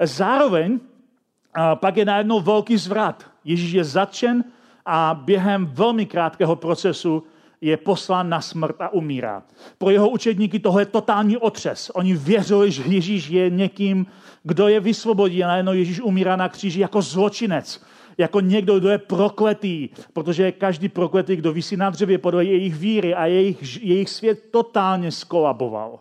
Zároveň 0.01 0.79
eh, 0.79 1.62
pak 1.75 1.98
je 1.98 2.05
najednou 2.05 2.41
velký 2.41 2.77
zvrat. 2.77 3.24
Ježíš 3.45 3.72
je 3.72 3.83
zatčen 3.83 4.43
a 4.86 5.13
během 5.13 5.65
velmi 5.65 6.05
krátkého 6.05 6.55
procesu 6.55 7.24
je 7.62 7.77
poslán 7.77 8.29
na 8.29 8.41
smrt 8.41 8.81
a 8.81 8.89
umírá. 8.89 9.43
Pro 9.77 9.89
jeho 9.89 10.10
učedníky 10.10 10.60
toho 10.60 10.79
je 10.79 10.86
totální 10.86 11.38
otřes. 11.38 11.91
Oni 11.93 12.17
věřili, 12.17 12.72
že 12.72 12.83
Ježíš 12.83 13.29
je 13.29 13.50
někým, 13.50 14.05
kdo 14.43 14.67
je 14.67 14.79
vysvobodí 14.79 15.43
a 15.43 15.48
najednou 15.48 15.74
Ježíš 15.74 16.01
umírá 16.01 16.36
na 16.36 16.50
kříži 16.50 16.79
jako 16.79 17.01
zločinec, 17.01 17.86
jako 18.17 18.39
někdo, 18.39 18.79
kdo 18.79 18.89
je 18.89 18.98
prokletý, 18.98 19.89
protože 20.13 20.51
každý 20.51 20.89
prokletý, 20.89 21.36
kdo 21.36 21.53
vysí 21.53 21.77
na 21.77 21.89
dřevě 21.89 22.17
podle 22.17 22.46
jejich 22.46 22.75
víry 22.75 23.13
a 23.15 23.25
jejich, 23.25 23.84
jejich 23.84 24.10
svět 24.10 24.43
totálně 24.51 25.12
skolaboval. 25.12 26.00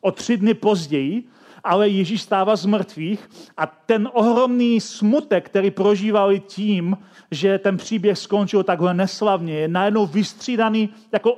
O 0.00 0.10
tři 0.12 0.36
dny 0.36 0.54
později 0.54 1.24
ale 1.66 1.88
Ježíš 1.88 2.22
stává 2.22 2.56
z 2.56 2.66
mrtvých 2.66 3.30
a 3.56 3.66
ten 3.66 4.08
ohromný 4.12 4.80
smutek, 4.80 5.46
který 5.46 5.70
prožívali 5.70 6.40
tím, 6.40 6.98
že 7.30 7.58
ten 7.58 7.76
příběh 7.76 8.18
skončil 8.18 8.62
takhle 8.62 8.94
neslavně, 8.94 9.54
je 9.54 9.68
najednou 9.68 10.06
vystřídaný 10.06 10.90
jako 11.12 11.32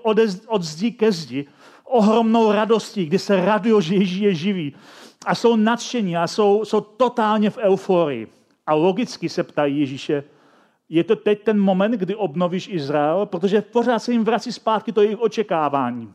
od 0.47 0.63
zdi 0.63 0.91
ke 0.91 1.13
zdi, 1.13 1.47
ohromnou 1.85 2.53
radostí, 2.53 3.07
kdy 3.07 3.19
se 3.19 3.45
radují, 3.45 3.83
že 3.83 3.95
Ježíš 3.95 4.21
je 4.21 4.35
živý. 4.35 4.75
A 5.27 5.35
jsou 5.35 5.57
nadšení 5.57 6.17
a 6.17 6.27
jsou, 6.27 6.65
jsou 6.65 6.81
totálně 6.81 7.51
v 7.51 7.59
euforii. 7.59 8.29
A 8.69 8.75
logicky 8.75 9.29
se 9.29 9.43
ptají 9.43 9.81
Ježíše, 9.81 10.25
je 10.89 11.05
to 11.05 11.17
teď 11.17 11.43
ten 11.43 11.61
moment, 11.61 11.93
kdy 11.93 12.15
obnovíš 12.15 12.69
Izrael, 12.69 13.27
protože 13.27 13.63
pořád 13.63 13.99
se 13.99 14.13
jim 14.13 14.25
vrací 14.25 14.53
zpátky 14.53 14.93
to 14.93 15.03
jejich 15.03 15.21
očekávání. 15.21 16.13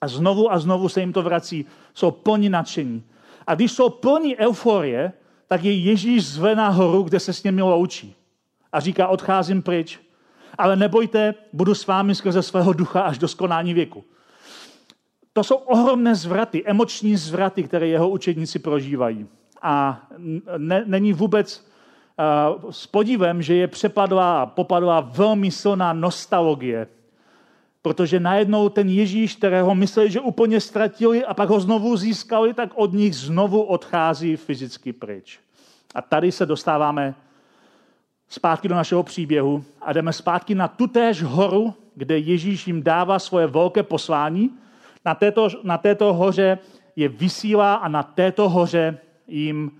A 0.00 0.08
znovu 0.08 0.52
a 0.52 0.58
znovu 0.58 0.88
se 0.88 1.00
jim 1.00 1.12
to 1.12 1.22
vrací. 1.22 1.66
Jsou 1.94 2.10
plní 2.10 2.48
nadšení. 2.48 3.04
A 3.46 3.54
když 3.54 3.72
jsou 3.72 3.88
plní 3.88 4.36
euforie, 4.36 5.12
tak 5.46 5.64
je 5.64 5.72
Ježíš 5.72 6.26
zve 6.26 6.54
nahoru, 6.54 7.02
kde 7.02 7.20
se 7.20 7.32
s 7.32 7.42
nimi 7.42 7.62
loučí. 7.62 8.14
A 8.72 8.80
říká, 8.80 9.08
odcházím 9.08 9.62
pryč, 9.62 10.00
ale 10.58 10.76
nebojte, 10.76 11.34
budu 11.52 11.74
s 11.74 11.86
vámi 11.86 12.14
skrze 12.14 12.42
svého 12.42 12.72
ducha 12.72 13.00
až 13.00 13.18
do 13.18 13.28
skonání 13.28 13.74
věku. 13.74 14.04
To 15.32 15.44
jsou 15.44 15.56
ohromné 15.56 16.14
zvraty, 16.14 16.64
emoční 16.66 17.16
zvraty, 17.16 17.62
které 17.62 17.86
jeho 17.86 18.08
učedníci 18.08 18.58
prožívají. 18.58 19.26
A 19.62 20.06
ne, 20.56 20.82
není 20.86 21.12
vůbec 21.12 21.67
s 22.70 22.86
podívem, 22.86 23.42
že 23.42 23.54
je 23.54 23.68
přepadla 23.68 24.42
a 24.42 24.46
popadla 24.46 25.00
velmi 25.00 25.50
silná 25.50 25.92
nostalgie 25.92 26.86
Protože 27.82 28.20
najednou 28.20 28.68
ten 28.68 28.88
Ježíš, 28.88 29.36
kterého 29.36 29.74
mysleli, 29.74 30.10
že 30.10 30.20
úplně 30.20 30.60
ztratili 30.60 31.24
a 31.24 31.34
pak 31.34 31.48
ho 31.48 31.60
znovu 31.60 31.96
získali, 31.96 32.54
tak 32.54 32.70
od 32.74 32.92
nich 32.92 33.16
znovu 33.16 33.62
odchází 33.62 34.36
fyzicky 34.36 34.92
pryč. 34.92 35.40
A 35.94 36.02
tady 36.02 36.32
se 36.32 36.46
dostáváme 36.46 37.14
zpátky 38.28 38.68
do 38.68 38.74
našeho 38.74 39.02
příběhu 39.02 39.64
a 39.80 39.92
jdeme 39.92 40.12
zpátky 40.12 40.54
na 40.54 40.68
tutéž 40.68 41.22
horu, 41.22 41.74
kde 41.94 42.18
Ježíš 42.18 42.66
jim 42.66 42.82
dává 42.82 43.18
svoje 43.18 43.46
velké 43.46 43.82
poslání. 43.82 44.50
Na 45.04 45.14
této, 45.14 45.48
na 45.62 45.78
této 45.78 46.14
hoře 46.14 46.58
je 46.96 47.08
vysílá 47.08 47.74
a 47.74 47.88
na 47.88 48.02
této 48.02 48.48
hoře 48.48 48.98
jim 49.26 49.70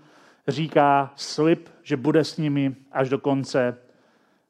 říká 0.51 1.13
slib, 1.15 1.69
že 1.83 1.97
bude 1.97 2.23
s 2.23 2.37
nimi 2.37 2.75
až 2.91 3.09
do 3.09 3.19
konce, 3.19 3.77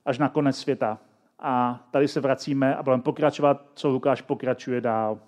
až 0.06 0.18
na 0.18 0.30
konec 0.30 0.58
světa. 0.58 0.98
A 1.40 1.84
tady 1.92 2.08
se 2.08 2.20
vracíme 2.20 2.76
a 2.76 2.84
budeme 2.84 3.04
pokračovat, 3.04 3.66
co 3.74 3.90
Lukáš 3.90 4.22
pokračuje 4.22 4.82
dál. 4.82 5.20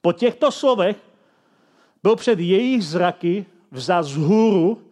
Po 0.00 0.12
těchto 0.12 0.50
slovech 0.50 0.96
byl 2.02 2.16
před 2.16 2.40
jejich 2.40 2.84
zraky 2.84 3.46
vzat 3.70 4.02
z 4.02 4.16
hůru 4.16 4.82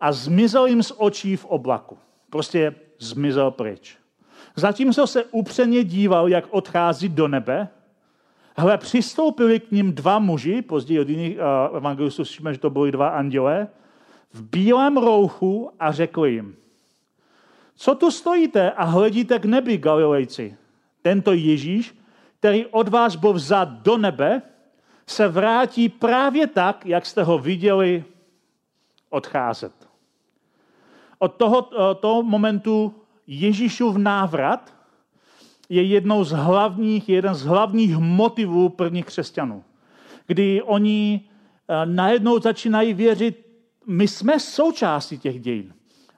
a 0.00 0.12
zmizel 0.12 0.66
jim 0.66 0.82
z 0.82 0.92
očí 0.96 1.36
v 1.36 1.44
oblaku. 1.44 1.98
Prostě 2.30 2.74
zmizel 2.98 3.50
pryč. 3.50 3.98
Zatímco 4.56 5.06
se 5.06 5.24
upřeně 5.24 5.84
díval, 5.84 6.28
jak 6.28 6.44
odchází 6.50 7.08
do 7.08 7.28
nebe, 7.28 7.68
hle, 8.56 8.78
přistoupili 8.78 9.60
k 9.60 9.70
ním 9.70 9.92
dva 9.92 10.18
muži, 10.18 10.62
později 10.62 11.00
od 11.00 11.08
jiných 11.08 11.36
uh, 11.36 11.76
evangelistů 11.76 12.24
slyšíme, 12.24 12.54
že 12.54 12.60
to 12.60 12.70
byli 12.70 12.92
dva 12.92 13.08
anděle, 13.08 13.68
v 14.32 14.42
bílém 14.42 14.96
rouchu 14.96 15.70
a 15.80 15.92
řekli 15.92 16.32
jim, 16.32 16.56
co 17.76 17.94
tu 17.94 18.10
stojíte 18.10 18.70
a 18.70 18.84
hledíte 18.84 19.38
k 19.38 19.44
nebi, 19.44 19.78
Galilejci? 19.78 20.56
Tento 21.02 21.32
Ježíš, 21.32 21.94
který 22.38 22.66
od 22.66 22.88
vás 22.88 23.16
byl 23.16 23.32
vzat 23.32 23.68
do 23.68 23.98
nebe, 23.98 24.42
se 25.06 25.28
vrátí 25.28 25.88
právě 25.88 26.46
tak, 26.46 26.86
jak 26.86 27.06
jste 27.06 27.22
ho 27.22 27.38
viděli 27.38 28.04
odcházet. 29.10 29.72
Od 31.18 31.34
toho, 31.34 31.62
toho 31.94 32.22
momentu 32.22 32.94
Ježíšův 33.26 33.96
návrat 33.96 34.74
je 35.68 35.82
jednou 35.82 36.24
z 36.24 36.30
hlavních, 36.30 37.08
jeden 37.08 37.34
z 37.34 37.44
hlavních 37.44 37.96
motivů 37.96 38.68
prvních 38.68 39.06
křesťanů. 39.06 39.64
Kdy 40.26 40.62
oni 40.62 41.20
eh, 41.68 41.86
najednou 41.86 42.40
začínají 42.40 42.94
věřit, 42.94 43.47
my 43.88 44.08
jsme 44.08 44.40
součástí 44.40 45.18
těch 45.18 45.40
dějin. 45.40 45.74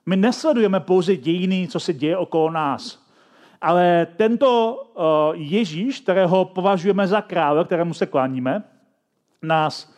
My 0.06 0.16
nesledujeme 0.16 0.80
pouze 0.80 1.16
dějiny, 1.16 1.68
co 1.70 1.80
se 1.80 1.92
děje 1.92 2.16
okolo 2.16 2.50
nás. 2.50 3.06
Ale 3.60 4.06
tento 4.16 4.82
eh, 4.82 5.02
Ježíš, 5.36 6.00
kterého 6.00 6.44
považujeme 6.44 7.06
za 7.06 7.20
krále, 7.20 7.64
kterému 7.64 7.94
se 7.94 8.06
kláníme, 8.06 8.62
nás 9.42 9.94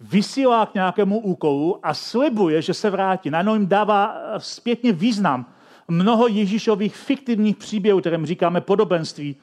vysílá 0.00 0.66
k 0.66 0.74
nějakému 0.74 1.18
úkolu 1.18 1.78
a 1.82 1.94
slibuje, 1.94 2.62
že 2.62 2.74
se 2.74 2.90
vrátí. 2.90 3.30
Najednou 3.30 3.54
jim 3.54 3.66
dává 3.66 4.14
eh, 4.14 4.40
zpětně 4.40 4.92
význam 4.92 5.46
mnoho 5.88 6.28
Ježíšových 6.28 6.96
fiktivních 6.96 7.56
příběhů, 7.56 8.00
kterým 8.00 8.26
říkáme 8.26 8.60
podobenství, 8.60 9.36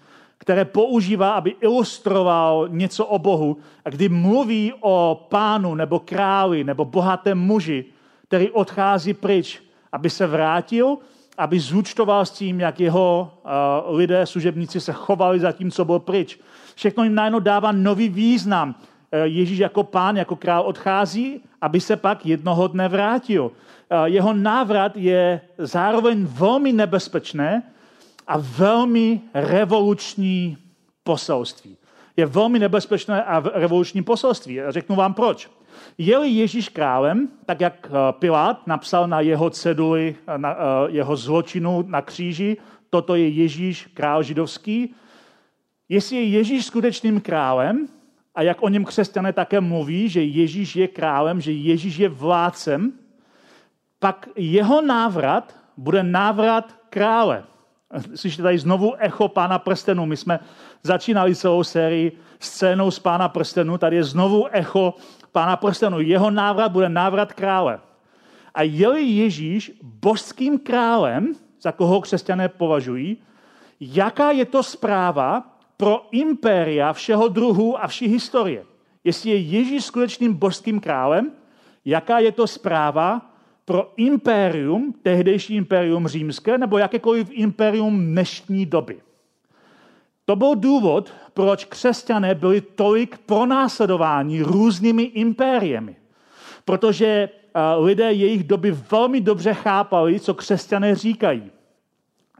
které 0.43 0.65
používá, 0.65 1.33
aby 1.33 1.55
ilustroval 1.61 2.67
něco 2.69 3.05
o 3.05 3.19
Bohu. 3.19 3.57
A 3.85 3.89
kdy 3.89 4.09
mluví 4.09 4.73
o 4.79 5.25
pánu 5.29 5.75
nebo 5.75 5.99
králi 5.99 6.63
nebo 6.63 6.85
bohatém 6.85 7.39
muži, 7.39 7.85
který 8.27 8.51
odchází 8.51 9.13
pryč, 9.13 9.63
aby 9.91 10.09
se 10.09 10.27
vrátil, 10.27 10.97
aby 11.37 11.59
zúčtoval 11.59 12.25
s 12.25 12.31
tím, 12.31 12.59
jak 12.59 12.79
jeho 12.79 13.31
uh, 13.87 13.95
lidé, 13.95 14.25
služebníci 14.25 14.81
se 14.81 14.93
chovali 14.93 15.39
za 15.39 15.51
tím, 15.51 15.71
co 15.71 15.85
byl 15.85 15.99
pryč. 15.99 16.39
Všechno 16.75 17.03
jim 17.03 17.15
najednou 17.15 17.39
dává 17.39 17.71
nový 17.71 18.09
význam. 18.09 18.75
Eh, 19.11 19.27
Ježíš 19.27 19.57
jako 19.57 19.83
pán, 19.83 20.17
jako 20.17 20.35
král 20.35 20.61
odchází, 20.61 21.41
aby 21.61 21.79
se 21.79 21.95
pak 21.95 22.25
jednoho 22.25 22.67
dne 22.67 22.87
vrátil. 22.89 23.51
Eh, 23.89 24.09
jeho 24.09 24.33
návrat 24.33 24.97
je 24.97 25.41
zároveň 25.57 26.25
velmi 26.25 26.73
nebezpečné 26.73 27.63
a 28.27 28.37
velmi 28.37 29.21
revoluční 29.33 30.57
poselství. 31.03 31.77
Je 32.17 32.25
velmi 32.25 32.59
nebezpečné 32.59 33.23
a 33.23 33.43
revoluční 33.53 34.03
poselství. 34.03 34.59
Řeknu 34.69 34.95
vám 34.95 35.13
proč. 35.13 35.49
Je-li 35.97 36.29
Ježíš 36.29 36.69
králem, 36.69 37.27
tak 37.45 37.61
jak 37.61 37.87
eh, 37.89 38.11
Pilát 38.11 38.67
napsal 38.67 39.07
na 39.07 39.19
jeho 39.19 39.49
ceduli, 39.49 40.15
na 40.37 40.55
jeho 40.87 41.15
zločinu 41.15 41.83
na 41.87 42.01
kříži, 42.01 42.57
toto 42.89 43.15
je 43.15 43.27
Ježíš, 43.27 43.89
král 43.93 44.23
židovský, 44.23 44.95
jestli 45.89 46.15
je 46.15 46.23
Ježíš 46.23 46.65
skutečným 46.65 47.21
králem, 47.21 47.87
a 48.35 48.41
jak 48.41 48.63
o 48.63 48.69
něm 48.69 48.85
křesťané 48.85 49.33
také 49.33 49.61
mluví, 49.61 50.09
že 50.09 50.23
Ježíš 50.23 50.75
je 50.75 50.87
králem, 50.87 51.41
že 51.41 51.51
Ježíš 51.51 51.97
je 51.97 52.09
vládcem, 52.09 52.93
pak 53.99 54.29
jeho 54.35 54.81
návrat 54.81 55.55
bude 55.77 56.03
návrat 56.03 56.75
krále. 56.89 57.43
Slyšíte 58.15 58.43
tady 58.43 58.59
znovu 58.59 58.93
echo 58.99 59.27
Pána 59.27 59.59
prstenu. 59.59 60.05
My 60.05 60.17
jsme 60.17 60.39
začínali 60.83 61.35
celou 61.35 61.63
sérii 61.63 62.17
scénou 62.39 62.91
z 62.91 62.99
Pána 62.99 63.29
prstenu. 63.29 63.77
Tady 63.77 63.95
je 63.95 64.03
znovu 64.03 64.47
echo 64.51 64.93
Pána 65.31 65.55
prstenu. 65.55 65.99
Jeho 65.99 66.31
návrat 66.31 66.71
bude 66.71 66.89
návrat 66.89 67.33
krále. 67.33 67.79
A 68.53 68.61
je-li 68.61 69.03
Ježíš 69.03 69.71
božským 69.81 70.59
králem, 70.59 71.33
za 71.61 71.71
koho 71.71 72.01
křesťané 72.01 72.49
považují, 72.49 73.17
jaká 73.79 74.31
je 74.31 74.45
to 74.45 74.63
zpráva 74.63 75.57
pro 75.77 76.07
impéria 76.11 76.93
všeho 76.93 77.27
druhu 77.27 77.83
a 77.83 77.87
vší 77.87 78.07
historie. 78.07 78.65
Jestli 79.03 79.29
je 79.29 79.37
Ježíš 79.37 79.85
skutečným 79.85 80.33
božským 80.33 80.79
králem, 80.79 81.31
jaká 81.85 82.19
je 82.19 82.31
to 82.31 82.47
zpráva 82.47 83.32
pro 83.65 83.93
impérium, 83.97 84.95
tehdejší 85.03 85.55
impérium 85.55 86.07
římské, 86.07 86.57
nebo 86.57 86.77
jakékoliv 86.77 87.27
impérium 87.31 88.05
dnešní 88.05 88.65
doby. 88.65 89.01
To 90.25 90.35
byl 90.35 90.55
důvod, 90.55 91.13
proč 91.33 91.65
křesťané 91.65 92.35
byli 92.35 92.61
tolik 92.61 93.17
pronásledováni 93.17 94.41
různými 94.41 95.03
impériemi. 95.03 95.95
Protože 96.65 97.05
eh, 97.05 97.59
lidé 97.77 98.13
jejich 98.13 98.43
doby 98.43 98.71
velmi 98.71 99.21
dobře 99.21 99.53
chápali, 99.53 100.19
co 100.19 100.33
křesťané 100.33 100.95
říkají. 100.95 101.51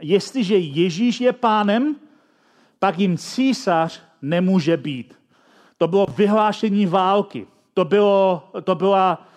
Jestliže 0.01 0.57
Ježíš 0.57 1.21
je 1.21 1.33
pánem, 1.33 1.95
pak 2.79 2.99
jim 2.99 3.17
císař 3.17 4.01
nemůže 4.21 4.77
být. 4.77 5.19
To 5.77 5.87
bylo 5.87 6.05
vyhlášení 6.17 6.85
války. 6.85 7.47
To 7.73 7.85
bylo, 7.85 8.49
to 8.63 8.75
byla, 8.75 9.27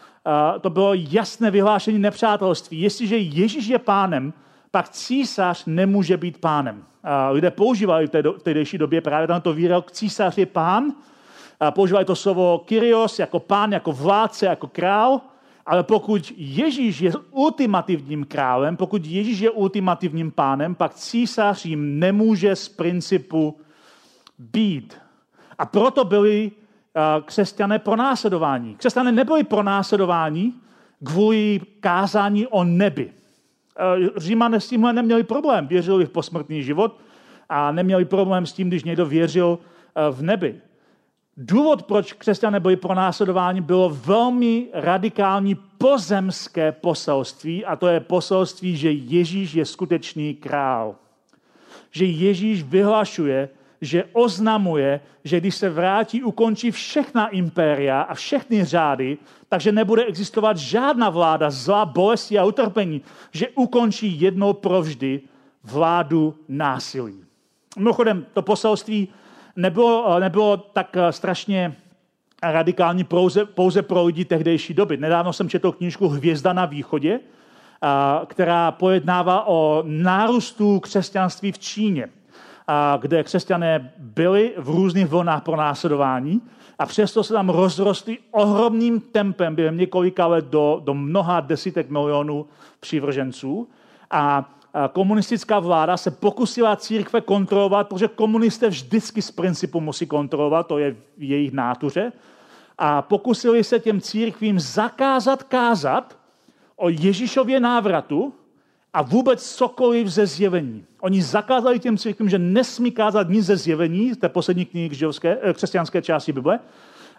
to 0.60 0.70
bylo 0.70 0.94
jasné 0.94 1.50
vyhlášení 1.50 1.98
nepřátelství. 1.98 2.80
Jestliže 2.80 3.18
Ježíš 3.18 3.66
je 3.66 3.78
pánem, 3.78 4.32
pak 4.70 4.88
císař 4.88 5.64
nemůže 5.66 6.16
být 6.16 6.38
pánem. 6.38 6.84
Lidé 7.30 7.50
používali 7.50 8.06
v 8.06 8.10
té 8.10 8.22
v 8.22 8.42
tehdejší 8.42 8.78
době 8.78 9.00
právě 9.00 9.26
tento 9.26 9.52
výrok 9.52 9.90
císař 9.92 10.38
je 10.38 10.46
pán. 10.46 10.92
Používali 11.70 12.04
to 12.04 12.16
slovo 12.16 12.58
Kyrios 12.58 13.18
jako 13.18 13.40
pán, 13.40 13.72
jako 13.72 13.92
vládce, 13.92 14.46
jako 14.46 14.66
král. 14.66 15.20
Ale 15.66 15.82
pokud 15.82 16.32
Ježíš 16.36 17.00
je 17.00 17.12
ultimativním 17.30 18.24
králem, 18.24 18.76
pokud 18.76 19.06
Ježíš 19.06 19.38
je 19.38 19.50
ultimativním 19.50 20.30
pánem, 20.30 20.74
pak 20.74 20.94
císař 20.94 21.64
jim 21.64 21.98
nemůže 21.98 22.56
z 22.56 22.68
principu 22.68 23.60
být. 24.38 24.96
A 25.58 25.66
proto 25.66 26.04
byli 26.04 26.50
křesťané 27.24 27.78
pronásledování. 27.78 28.74
Křesťané 28.76 29.12
nebyli 29.12 29.44
pronásledování 29.44 30.54
kvůli 31.04 31.61
kázání 31.80 32.46
o 32.46 32.64
nebi. 32.64 33.06
Uh, 34.00 34.09
Římané 34.16 34.61
s 34.61 34.68
tímhle 34.68 34.92
neměli 34.92 35.22
problém. 35.22 35.66
Věřili 35.66 36.06
v 36.06 36.11
posmrtný 36.11 36.62
život 36.62 37.00
a 37.48 37.72
neměli 37.72 38.04
problém 38.04 38.46
s 38.46 38.52
tím, 38.52 38.68
když 38.68 38.85
někdo 38.85 39.06
věřil 39.06 39.48
uh, 39.48 40.16
v 40.16 40.22
nebi. 40.22 40.61
Důvod, 41.37 41.82
proč 41.82 42.12
křesťané 42.12 42.61
byli 42.61 42.76
pronásledováni, 42.76 43.61
bylo 43.61 43.90
velmi 43.90 44.66
radikální 44.72 45.54
pozemské 45.54 46.72
poselství 46.72 47.64
a 47.64 47.76
to 47.76 47.87
je 47.87 48.00
poselství, 48.00 48.76
že 48.76 48.90
Ježíš 48.90 49.54
je 49.54 49.64
skutečný 49.64 50.35
král. 50.35 50.94
Že 51.90 52.04
Ježíš 52.04 52.62
vyhlašuje, 52.62 53.48
že 53.80 54.04
oznamuje, 54.12 55.00
že 55.24 55.40
když 55.40 55.54
se 55.54 55.70
vrátí, 55.70 56.22
ukončí 56.22 56.70
všechna 56.70 57.28
impéria 57.28 58.00
a 58.00 58.14
všechny 58.14 58.64
řády, 58.64 59.18
takže 59.48 59.72
nebude 59.72 60.04
existovat 60.04 60.56
žádná 60.56 61.10
vláda 61.10 61.50
zla, 61.50 61.84
bolesti 61.84 62.38
a 62.38 62.44
utrpení, 62.44 63.02
že 63.32 63.48
ukončí 63.48 64.20
jednou 64.20 64.52
provždy 64.52 65.20
vládu 65.64 66.34
násilí. 66.48 67.24
Mimochodem, 67.76 68.26
to 68.32 68.42
poselství 68.42 69.08
nebylo, 69.56 70.20
nebylo 70.20 70.56
tak 70.56 70.96
eh, 70.96 71.12
strašně 71.12 71.76
radikální 72.42 73.04
pouze, 73.04 73.44
pouze 73.44 73.82
pro 73.82 74.04
lidi 74.04 74.24
tehdejší 74.24 74.74
doby. 74.74 74.96
Nedávno 74.96 75.32
jsem 75.32 75.48
četl 75.48 75.72
knížku 75.72 76.08
Hvězda 76.08 76.52
na 76.52 76.64
východě, 76.64 77.20
eh, 77.20 77.86
která 78.26 78.72
pojednává 78.72 79.46
o 79.46 79.82
nárůstu 79.86 80.80
křesťanství 80.80 81.52
v 81.52 81.58
Číně, 81.58 82.08
kde 83.00 83.24
křesťané 83.24 83.92
byli 83.98 84.55
v 84.57 84.68
různých 84.68 85.07
vlnách 85.07 85.42
pro 85.42 85.57
následování 85.57 86.42
a 86.79 86.87
přesto 86.87 87.24
se 87.24 87.33
tam 87.33 87.48
rozrostly 87.48 88.18
ohromným 88.31 89.00
tempem 89.00 89.55
během 89.55 89.76
několika 89.76 90.26
let 90.26 90.44
do, 90.44 90.83
do 90.85 90.94
mnoha 90.94 91.40
desítek 91.40 91.90
milionů 91.90 92.46
přívrženců. 92.81 93.68
A 94.11 94.50
komunistická 94.92 95.59
vláda 95.59 95.96
se 95.96 96.11
pokusila 96.11 96.76
církve 96.76 97.20
kontrolovat, 97.20 97.88
protože 97.88 98.09
komunisté 98.09 98.68
vždycky 98.68 99.22
z 99.22 99.31
principu 99.31 99.81
musí 99.81 100.07
kontrolovat, 100.07 100.66
to 100.66 100.79
je 100.79 100.96
v 101.18 101.22
jejich 101.22 101.52
nátuře, 101.52 102.12
a 102.79 103.02
pokusili 103.02 103.64
se 103.64 103.79
těm 103.81 104.00
církvím 104.00 104.61
zakázat 104.61 105.42
kázat 105.42 106.18
o 106.76 106.88
Ježíšově 106.88 107.61
návratu 107.61 108.35
a 108.96 109.02
vůbec 109.02 109.56
cokoliv 109.56 110.09
ze 110.09 110.26
zjevení. 110.26 110.85
Oni 111.00 111.22
zakázali 111.22 111.78
těm 111.78 111.98
církvím, 111.98 112.28
že 112.28 112.38
nesmí 112.38 112.90
kázat 112.90 113.28
nic 113.28 113.46
ze 113.46 113.56
zjevení, 113.56 114.14
té 114.14 114.28
poslední 114.28 114.64
knihy 114.64 114.90
eh, 115.24 115.52
křesťanské 115.52 116.02
části 116.02 116.32
Bible, 116.32 116.61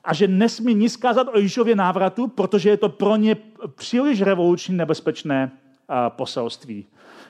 a 0.04 0.14
že 0.14 0.28
nesmí 0.28 0.76
nic 0.76 0.98
kázat 0.98 1.28
o 1.34 1.38
Ježíšově 1.38 1.76
návratu, 1.76 2.28
protože 2.28 2.70
je 2.70 2.78
to 2.78 2.90
pro 2.90 3.16
ně 3.16 3.36
příliš 3.76 4.22
revoluční 4.22 4.78
nebezpečné 4.78 5.52
eh, 5.52 5.94
poselství. 6.10 6.86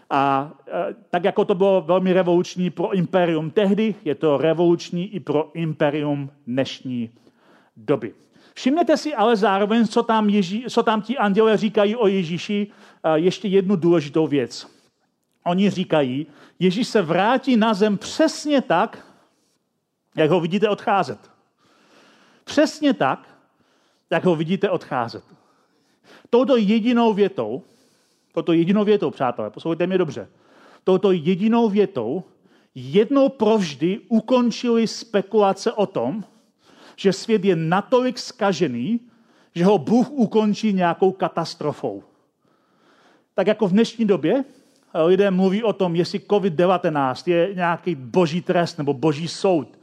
A 0.09 0.51
e, 0.67 0.95
tak 1.09 1.23
jako 1.23 1.45
to 1.45 1.55
bylo 1.55 1.81
velmi 1.81 2.13
revoluční 2.13 2.69
pro 2.69 2.93
imperium 2.93 3.51
tehdy, 3.51 3.95
je 4.05 4.15
to 4.15 4.37
revoluční 4.37 5.15
i 5.15 5.19
pro 5.19 5.51
imperium 5.53 6.29
dnešní 6.47 7.09
doby. 7.77 8.13
Všimněte 8.57 8.97
si 8.97 9.15
ale 9.15 9.35
zároveň, 9.35 9.87
co 9.87 10.03
tam, 10.03 10.29
Ježí, 10.29 10.65
co 10.69 10.83
tam 10.83 11.01
ti 11.01 11.17
anděle 11.17 11.57
říkají 11.57 11.95
o 11.95 12.07
Ježíši, 12.07 12.67
e, 13.03 13.19
ještě 13.19 13.47
jednu 13.47 13.75
důležitou 13.75 14.27
věc. 14.27 14.67
Oni 15.45 15.69
říkají, 15.69 16.27
Ježíš 16.59 16.87
se 16.87 17.01
vrátí 17.01 17.57
na 17.57 17.73
zem 17.73 17.97
přesně 17.97 18.61
tak, 18.61 19.05
jak 20.15 20.29
ho 20.29 20.39
vidíte 20.39 20.69
odcházet. 20.69 21.19
Přesně 22.43 22.93
tak, 22.93 23.29
jak 24.09 24.25
ho 24.25 24.35
vidíte 24.35 24.69
odcházet. 24.69 25.23
Touto 26.29 26.57
jedinou 26.57 27.13
větou 27.13 27.63
Touto 28.33 28.53
jedinou 28.53 28.83
větou, 28.83 29.11
přátelé, 29.11 29.49
poslouchejte 29.49 29.87
mě 29.87 29.97
dobře. 29.97 30.27
Touto 30.83 31.11
jedinou 31.11 31.69
větou 31.69 32.23
jednou 32.75 33.29
provždy 33.29 33.99
ukončili 34.07 34.87
spekulace 34.87 35.71
o 35.71 35.85
tom, 35.85 36.23
že 36.97 37.13
svět 37.13 37.45
je 37.45 37.55
natolik 37.55 38.19
skažený, 38.19 38.99
že 39.55 39.65
ho 39.65 39.77
Bůh 39.77 40.11
ukončí 40.11 40.73
nějakou 40.73 41.11
katastrofou. 41.11 42.03
Tak 43.33 43.47
jako 43.47 43.67
v 43.67 43.71
dnešní 43.71 44.05
době 44.05 44.43
lidé 45.05 45.31
mluví 45.31 45.63
o 45.63 45.73
tom, 45.73 45.95
jestli 45.95 46.19
COVID-19 46.19 47.31
je 47.31 47.49
nějaký 47.55 47.95
boží 47.95 48.41
trest 48.41 48.77
nebo 48.77 48.93
boží 48.93 49.27
soud. 49.27 49.77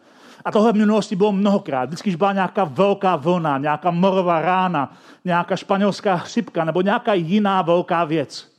A 0.44 0.52
tohle 0.52 0.72
v 0.72 0.76
minulosti 0.76 1.16
bylo 1.16 1.32
mnohokrát. 1.32 1.84
Vždycky, 1.84 2.10
když 2.10 2.16
byla 2.16 2.32
nějaká 2.32 2.64
velká 2.64 3.16
vlna, 3.16 3.58
nějaká 3.58 3.90
morová 3.90 4.42
rána, 4.42 4.96
nějaká 5.24 5.56
španělská 5.56 6.16
chřipka 6.16 6.64
nebo 6.64 6.80
nějaká 6.80 7.14
jiná 7.14 7.62
velká 7.62 8.04
věc, 8.04 8.54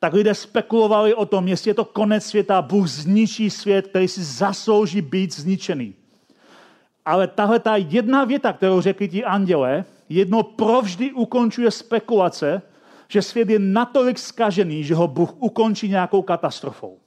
tak 0.00 0.12
lidé 0.12 0.34
spekulovali 0.34 1.14
o 1.14 1.26
tom, 1.26 1.48
jestli 1.48 1.70
je 1.70 1.74
to 1.74 1.84
konec 1.84 2.24
světa, 2.24 2.62
Bůh 2.62 2.88
zničí 2.88 3.50
svět, 3.50 3.86
který 3.86 4.08
si 4.08 4.24
zaslouží 4.24 5.00
být 5.00 5.34
zničený. 5.34 5.94
Ale 7.04 7.26
tahle 7.26 7.58
ta 7.58 7.76
jedna 7.76 8.24
věta, 8.24 8.52
kterou 8.52 8.80
řekli 8.80 9.08
ti 9.08 9.24
anděle, 9.24 9.84
jedno 10.08 10.42
provždy 10.42 11.12
ukončuje 11.12 11.70
spekulace, 11.70 12.62
že 13.08 13.22
svět 13.22 13.50
je 13.50 13.58
natolik 13.58 14.18
skažený, 14.18 14.84
že 14.84 14.94
ho 14.94 15.08
Bůh 15.08 15.34
ukončí 15.38 15.88
nějakou 15.88 16.22
katastrofou. 16.22 16.98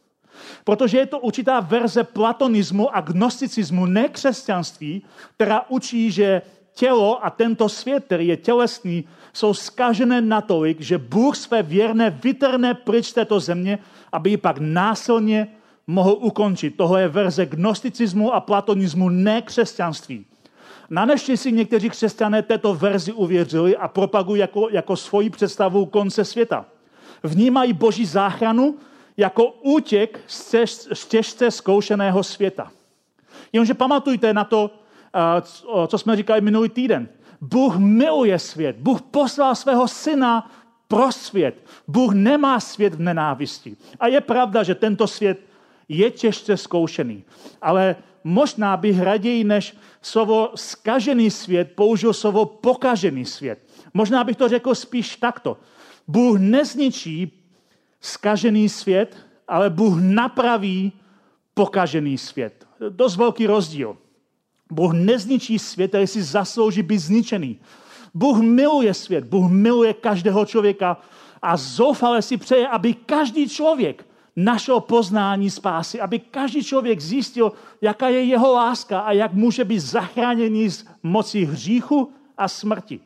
Protože 0.64 0.98
je 0.98 1.06
to 1.06 1.20
určitá 1.20 1.60
verze 1.60 2.04
platonismu 2.04 2.96
a 2.96 3.02
gnosticismu, 3.02 3.86
ne 3.86 4.10
křesťanství, 4.10 5.04
která 5.36 5.70
učí, 5.70 6.12
že 6.12 6.42
tělo 6.74 7.26
a 7.26 7.30
tento 7.30 7.70
svět, 7.70 8.04
který 8.06 8.28
je 8.28 8.38
tělesný, 8.38 9.04
jsou 9.34 9.54
skažené 9.54 10.22
natolik, 10.22 10.82
že 10.82 10.98
Bůh 10.98 11.38
své 11.38 11.64
věrné 11.64 12.10
vytrne 12.10 12.74
pryč 12.74 13.14
této 13.14 13.40
země, 13.40 13.80
aby 14.12 14.30
ji 14.30 14.38
pak 14.38 14.58
násilně 14.60 15.48
mohl 15.88 16.18
ukončit. 16.20 16.78
Tohle 16.78 17.02
je 17.02 17.08
verze 17.08 17.46
gnosticismu 17.46 18.34
a 18.34 18.40
platonismu, 18.40 19.10
ne 19.10 19.42
křesťanství. 19.42 20.26
Na 20.90 21.06
neštěstí 21.06 21.52
někteří 21.52 21.90
křesťané 21.90 22.42
této 22.42 22.74
verzi 22.74 23.12
uvěřili 23.12 23.78
a 23.78 23.88
propagují 23.88 24.40
jako, 24.40 24.70
jako 24.72 24.96
svoji 24.96 25.30
představu 25.30 25.86
konce 25.86 26.26
světa. 26.26 26.66
Vnímají 27.24 27.74
boží 27.74 28.06
záchranu 28.06 28.76
jako 29.18 29.48
útěk 29.48 30.20
z 30.28 31.06
těžce 31.08 31.52
zkoušeného 31.52 32.24
světa. 32.24 32.72
Jenomže 33.54 33.74
pamatujte 33.74 34.34
na 34.34 34.44
to, 34.44 34.72
co 35.88 35.98
jsme 35.98 36.16
říkali 36.16 36.42
minulý 36.42 36.70
týden. 36.70 37.10
Bůh 37.42 37.78
miluje 37.78 38.40
svět. 38.40 38.76
Bůh 38.80 39.02
poslal 39.02 39.56
svého 39.56 39.88
syna 39.88 40.52
pro 40.88 41.12
svět. 41.12 41.56
Bůh 41.88 42.14
nemá 42.14 42.60
svět 42.60 42.96
v 42.96 43.00
nenávisti. 43.00 43.76
A 44.00 44.08
je 44.08 44.22
pravda, 44.22 44.64
že 44.64 44.76
tento 44.76 45.08
svět 45.08 45.40
je 45.90 46.12
těžce 46.12 46.58
zkoušený. 46.58 47.24
Ale 47.62 47.96
možná 48.24 48.78
bych 48.78 49.00
raději 49.00 49.44
než 49.44 49.78
slovo 50.02 50.52
skažený 50.56 51.32
svět 51.32 51.72
použil 51.76 52.14
slovo 52.14 52.46
pokažený 52.46 53.26
svět. 53.26 53.60
Možná 53.94 54.24
bych 54.24 54.38
to 54.38 54.50
řekl 54.50 54.76
spíš 54.76 55.16
takto. 55.16 55.58
Bůh 56.08 56.40
nezničí 56.40 57.32
skažený 58.02 58.70
svět, 58.70 59.18
ale 59.48 59.70
Bůh 59.70 59.94
napraví 60.02 60.92
pokažený 61.54 62.18
svět. 62.18 62.68
Dost 62.90 63.16
velký 63.16 63.48
rozdíl. 63.48 63.98
Bůh 64.72 64.94
nezničí 64.94 65.60
svět, 65.60 65.88
který 65.88 66.08
si 66.08 66.24
zaslouží 66.24 66.82
být 66.82 66.98
zničený. 66.98 67.60
Bůh 68.14 68.38
miluje 68.38 68.94
svět, 68.94 69.24
Bůh 69.24 69.52
miluje 69.52 69.94
každého 69.94 70.46
člověka 70.46 70.98
a 71.42 71.58
zoufale 71.58 72.22
si 72.22 72.38
přeje, 72.38 72.68
aby 72.68 72.94
každý 72.94 73.50
člověk 73.50 74.06
našel 74.36 74.80
poznání 74.80 75.50
spásy, 75.50 76.02
aby 76.02 76.20
každý 76.20 76.64
člověk 76.64 77.00
zjistil, 77.00 77.52
jaká 77.82 78.10
je 78.10 78.24
jeho 78.24 78.54
láska 78.54 79.00
a 79.00 79.12
jak 79.12 79.34
může 79.34 79.64
být 79.64 79.80
zachráněný 79.80 80.70
z 80.70 80.86
moci 81.04 81.46
hříchu 81.46 82.12
a 82.38 82.48
smrti. 82.48 83.00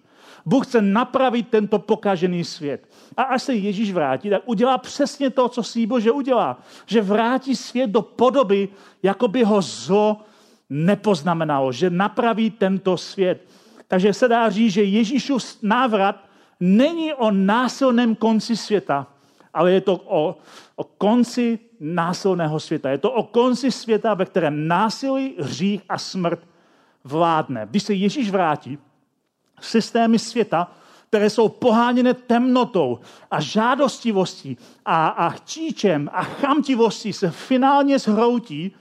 Bůh 0.46 0.68
chce 0.68 0.82
napravit 0.82 1.48
tento 1.48 1.80
pokažený 1.80 2.44
svět. 2.44 2.90
A 3.18 3.24
až 3.24 3.44
se 3.44 3.54
Ježíš 3.54 3.92
vrátí, 3.92 4.30
tak 4.30 4.42
udělá 4.46 4.78
přesně 4.78 5.30
to, 5.30 5.50
co 5.50 5.64
slíbil, 5.64 6.00
že 6.00 6.12
udělá. 6.12 6.64
Že 6.86 7.02
vrátí 7.02 7.56
svět 7.56 7.90
do 7.90 8.02
podoby, 8.02 8.70
jako 9.04 9.28
by 9.28 9.44
ho 9.44 9.62
zlo 9.62 10.22
nepoznamenalo. 10.70 11.72
Že 11.72 11.90
napraví 11.90 12.52
tento 12.52 12.98
svět. 12.98 13.44
Takže 13.88 14.14
se 14.14 14.28
dá 14.28 14.50
říct, 14.50 14.74
že 14.74 14.84
Ježíšův 14.84 15.44
návrat 15.62 16.16
není 16.60 17.14
o 17.14 17.32
násilném 17.32 18.16
konci 18.16 18.58
světa, 18.58 19.08
ale 19.58 19.72
je 19.72 19.82
to 19.82 19.96
o, 20.06 20.38
o 20.76 20.84
konci 20.84 21.60
násilného 21.80 22.60
světa. 22.60 22.90
Je 22.90 22.98
to 22.98 23.12
o 23.12 23.24
konci 23.24 23.72
světa, 23.72 24.14
ve 24.14 24.26
kterém 24.26 24.68
násilí, 24.68 25.36
hřích 25.40 25.82
a 25.90 25.98
smrt 25.98 26.48
vládne. 27.04 27.68
Když 27.70 27.84
se 27.84 27.94
Ježíš 27.94 28.30
vrátí, 28.30 28.78
systémy 29.62 30.20
světa, 30.20 30.72
které 31.10 31.30
jsou 31.30 31.50
poháněné 31.50 32.14
temnotou 32.14 33.00
a 33.32 33.42
žádostivostí 33.42 34.58
a, 34.86 35.08
a 35.08 35.30
chtíčem 35.30 36.10
a 36.14 36.24
chamtivostí 36.24 37.14
se 37.14 37.32
finálně 37.32 38.00
zhroutí 38.00 38.76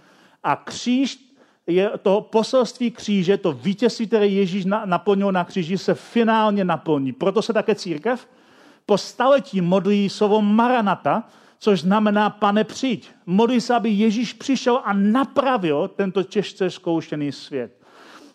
a 0.45 0.57
kříž 0.57 1.19
je 1.67 1.91
to 2.03 2.21
poselství 2.21 2.91
kříže, 2.91 3.37
to 3.37 3.53
vítězství, 3.53 4.07
které 4.07 4.27
Ježíš 4.27 4.65
naplnil 4.85 5.33
na 5.33 5.45
kříži, 5.45 5.79
se 5.79 5.95
finálně 5.95 6.65
naplní. 6.65 7.13
Proto 7.13 7.43
se 7.43 7.53
také 7.53 7.75
církev 7.75 8.29
staletí 8.95 9.61
modlí 9.61 10.09
slovo 10.09 10.43
Maranata, 10.43 11.25
což 11.59 11.81
znamená 11.81 12.31
pane 12.31 12.65
přijď. 12.65 13.11
Modlí 13.27 13.61
se, 13.61 13.75
aby 13.75 13.91
Ježíš 13.91 14.33
přišel 14.33 14.81
a 14.85 14.93
napravil 14.93 15.89
tento 15.89 16.23
těžce 16.23 16.71
zkoušený 16.71 17.33
svět. 17.33 17.73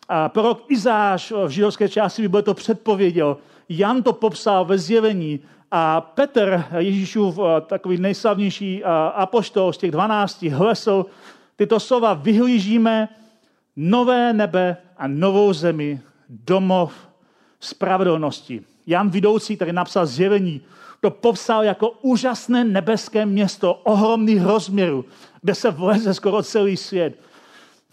A 0.09 0.29
prorok 0.29 0.65
Izáš 0.67 1.31
v 1.31 1.49
židovské 1.49 1.89
části 1.89 2.21
Bible 2.21 2.41
to 2.41 2.53
předpověděl. 2.53 3.37
Jan 3.69 4.03
to 4.03 4.13
popsal 4.13 4.65
ve 4.65 4.77
zjevení 4.77 5.39
a 5.71 6.01
Petr, 6.01 6.63
Ježíšův 6.77 7.39
eh, 7.39 7.61
takový 7.61 7.97
nejslavnější 7.97 8.83
eh, 8.83 8.87
apoštol 9.13 9.73
z 9.73 9.77
těch 9.77 9.91
dvanácti, 9.91 10.49
hlesl 10.49 11.05
tyto 11.55 11.79
slova, 11.79 12.13
vyhlížíme 12.13 13.09
nové 13.75 14.33
nebe 14.33 14.77
a 14.97 15.07
novou 15.07 15.53
zemi, 15.53 16.01
domov 16.29 16.93
spravedlnosti. 17.59 18.70
Jan 18.87 19.09
Vidoucí, 19.09 19.55
který 19.55 19.71
napsal 19.71 20.05
zjevení, 20.05 20.61
to 21.01 21.11
popsal 21.11 21.63
jako 21.63 21.89
úžasné 21.89 22.63
nebeské 22.63 23.25
město 23.25 23.73
ohromných 23.73 24.43
rozměrů, 24.43 25.05
kde 25.41 25.55
se 25.55 25.71
vleze 25.71 26.13
skoro 26.13 26.43
celý 26.43 26.77
svět. 26.77 27.19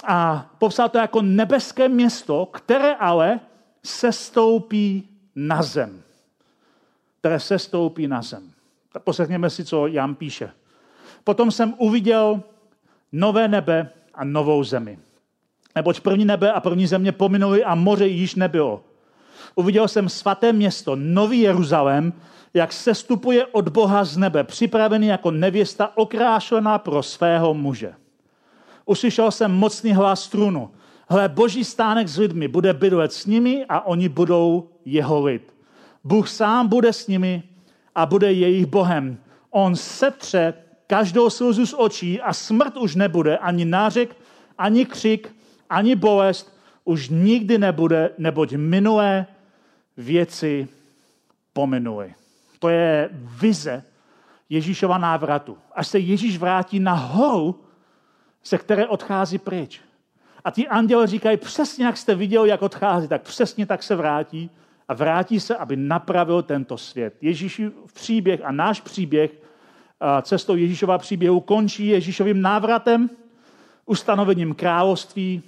A 0.05 0.47
popsal 0.59 0.89
to 0.89 0.99
jako 0.99 1.23
nebeské 1.23 1.89
město, 1.89 2.47
které 2.47 2.95
ale 2.95 3.41
se 3.85 4.13
stoupí 4.13 5.09
na 5.37 5.63
zem. 5.63 6.03
Které 7.21 7.41
se 7.41 7.59
stoupí 7.59 8.07
na 8.07 8.23
zem. 8.23 8.51
Tak 8.93 9.03
poslechněme 9.03 9.51
si, 9.51 9.65
co 9.65 9.87
Jan 9.87 10.15
píše. 10.15 10.51
Potom 11.25 11.51
jsem 11.51 11.75
uviděl 11.79 12.43
nové 13.13 13.49
nebe 13.49 13.91
a 14.15 14.25
novou 14.25 14.65
zemi. 14.65 14.99
Neboť 15.75 16.01
první 16.01 16.25
nebe 16.25 16.53
a 16.53 16.61
první 16.61 16.87
země 16.87 17.13
pominuli 17.13 17.65
a 17.65 17.75
moře 17.75 18.07
již 18.07 18.35
nebylo. 18.35 18.85
Uviděl 19.55 19.89
jsem 19.89 20.09
svaté 20.09 20.53
město, 20.53 20.97
nový 20.97 21.41
Jeruzalém, 21.41 22.13
jak 22.55 22.73
se 22.73 22.95
stupuje 22.95 23.47
od 23.47 23.69
Boha 23.69 24.05
z 24.05 24.17
nebe, 24.17 24.45
připravený 24.45 25.07
jako 25.07 25.31
nevěsta 25.31 25.93
okrášlená 25.95 26.79
pro 26.79 27.03
svého 27.03 27.55
muže. 27.55 27.95
Uslyšel 28.87 29.31
jsem 29.31 29.53
mocný 29.53 29.93
hlas 29.93 30.29
trůnu. 30.29 30.71
Hle, 31.09 31.29
boží 31.29 31.65
stánek 31.65 32.09
s 32.09 32.19
lidmi 32.19 32.49
bude 32.49 32.73
bydlet 32.73 33.13
s 33.13 33.27
nimi 33.27 33.65
a 33.69 33.87
oni 33.87 34.09
budou 34.09 34.69
jeho 34.85 35.25
lid. 35.25 35.55
Bůh 36.05 36.29
sám 36.29 36.69
bude 36.69 36.93
s 36.93 37.07
nimi 37.07 37.43
a 37.95 38.07
bude 38.07 38.33
jejich 38.33 38.67
Bohem. 38.67 39.19
On 39.51 39.77
setře 39.77 40.55
každou 40.87 41.31
slzu 41.31 41.67
z 41.67 41.75
očí 41.79 42.21
a 42.21 42.33
smrt 42.33 42.77
už 42.77 42.95
nebude, 42.95 43.39
ani 43.39 43.65
nářek, 43.65 44.17
ani 44.59 44.87
křik, 44.87 45.37
ani 45.71 45.97
bolest 45.97 46.59
už 46.85 47.09
nikdy 47.09 47.59
nebude, 47.59 48.11
neboť 48.19 48.53
minulé 48.53 49.27
věci 49.99 50.69
pominuly. 51.53 52.15
To 52.59 52.69
je 52.69 53.09
vize 53.13 53.85
Ježíšova 54.49 54.99
návratu. 54.99 55.59
Až 55.73 55.89
se 55.89 55.99
Ježíš 55.99 56.39
vrátí 56.39 56.81
na 56.81 56.93
horu, 56.93 57.65
se 58.43 58.59
které 58.59 58.87
odchází 58.87 59.39
pryč. 59.39 59.81
A 60.45 60.51
ti 60.51 60.69
anděle 60.69 61.07
říkají, 61.07 61.37
přesně 61.37 61.85
jak 61.85 61.97
jste 61.97 62.15
viděl, 62.15 62.45
jak 62.45 62.63
odchází, 62.63 63.09
tak 63.09 63.23
přesně 63.23 63.67
tak 63.67 63.83
se 63.83 63.97
vrátí 63.97 64.51
a 64.89 64.95
vrátí 64.95 65.41
se, 65.41 65.57
aby 65.57 65.77
napravil 65.77 66.43
tento 66.43 66.79
svět. 66.79 67.15
Ježíšův 67.21 67.93
příběh 67.93 68.41
a 68.45 68.53
náš 68.53 68.81
příběh 68.81 69.31
cestou 70.23 70.57
Ježíšova 70.57 70.99
příběhu 70.99 71.41
končí 71.41 71.87
Ježíšovým 71.87 72.43
návratem, 72.43 73.11
ustanovením 73.87 74.55
království 74.55 75.43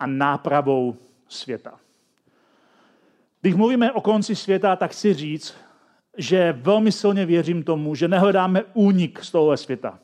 a 0.00 0.06
nápravou 0.06 0.96
světa. 1.28 1.78
Když 3.44 3.54
mluvíme 3.54 3.92
o 3.92 4.00
konci 4.00 4.36
světa, 4.36 4.76
tak 4.76 4.90
chci 4.90 5.14
říct, 5.14 5.54
že 6.16 6.52
velmi 6.52 6.92
silně 6.92 7.26
věřím 7.26 7.62
tomu, 7.62 7.94
že 7.94 8.08
nehledáme 8.08 8.62
únik 8.74 9.24
z 9.24 9.30
tohohle 9.30 9.56
světa. 9.56 9.98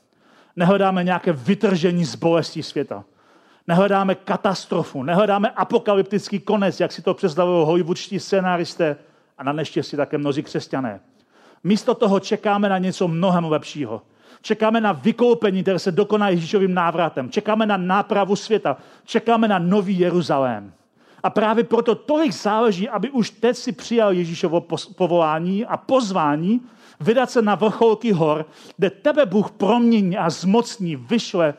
Nehledáme 0.57 1.05
nějaké 1.05 1.33
vytržení 1.33 2.05
z 2.05 2.15
bolesti 2.15 2.63
světa. 2.63 3.05
Nehledáme 3.67 4.15
katastrofu, 4.15 5.03
nehledáme 5.03 5.51
apokalyptický 5.51 6.41
konec, 6.41 6.81
jak 6.81 6.93
si 6.93 7.03
to 7.03 7.15
představují 7.15 7.67
hollywoodští 7.67 8.21
scénáristé 8.21 8.97
a 9.39 9.45
na 9.45 9.53
neštěstí 9.53 9.97
také 9.97 10.19
mnozí 10.19 10.43
křesťané. 10.43 11.01
Místo 11.65 11.95
toho 11.95 12.21
čekáme 12.21 12.69
na 12.69 12.79
něco 12.79 13.09
mnohem 13.09 13.45
lepšího. 13.45 14.03
Čekáme 14.43 14.81
na 14.81 14.93
vykoupení, 14.93 15.63
které 15.63 15.79
se 15.79 15.93
dokoná 15.93 16.29
Ježíšovým 16.29 16.75
návratem. 16.75 17.31
Čekáme 17.31 17.67
na 17.67 17.77
nápravu 17.77 18.37
světa. 18.37 18.77
Čekáme 19.05 19.49
na 19.49 19.59
nový 19.59 19.99
Jeruzalém. 19.99 20.73
A 21.23 21.31
právě 21.31 21.65
proto 21.65 21.95
tolik 21.95 22.33
záleží, 22.33 22.89
aby 22.89 23.11
už 23.11 23.31
teď 23.31 23.57
si 23.57 23.73
přijal 23.73 24.13
Ježíšovo 24.13 24.61
povolání 24.97 25.67
a 25.67 25.77
pozvání 25.77 26.61
vydat 27.01 27.31
se 27.31 27.43
na 27.43 27.55
vrcholky 27.55 28.13
hor, 28.13 28.47
kde 28.77 28.91
tebe 28.91 29.27
Bůh 29.27 29.51
promění 29.51 30.19
a 30.19 30.31
zmocní, 30.31 30.97
vyšle 30.97 31.55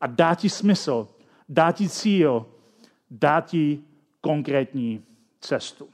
a 0.00 0.06
dá 0.06 0.34
ti 0.34 0.48
smysl, 0.48 1.08
dá 1.48 1.72
ti 1.72 1.88
cíl, 1.88 2.46
dá 3.10 3.40
ti 3.40 3.80
konkrétní 4.20 5.02
cestu. 5.40 5.88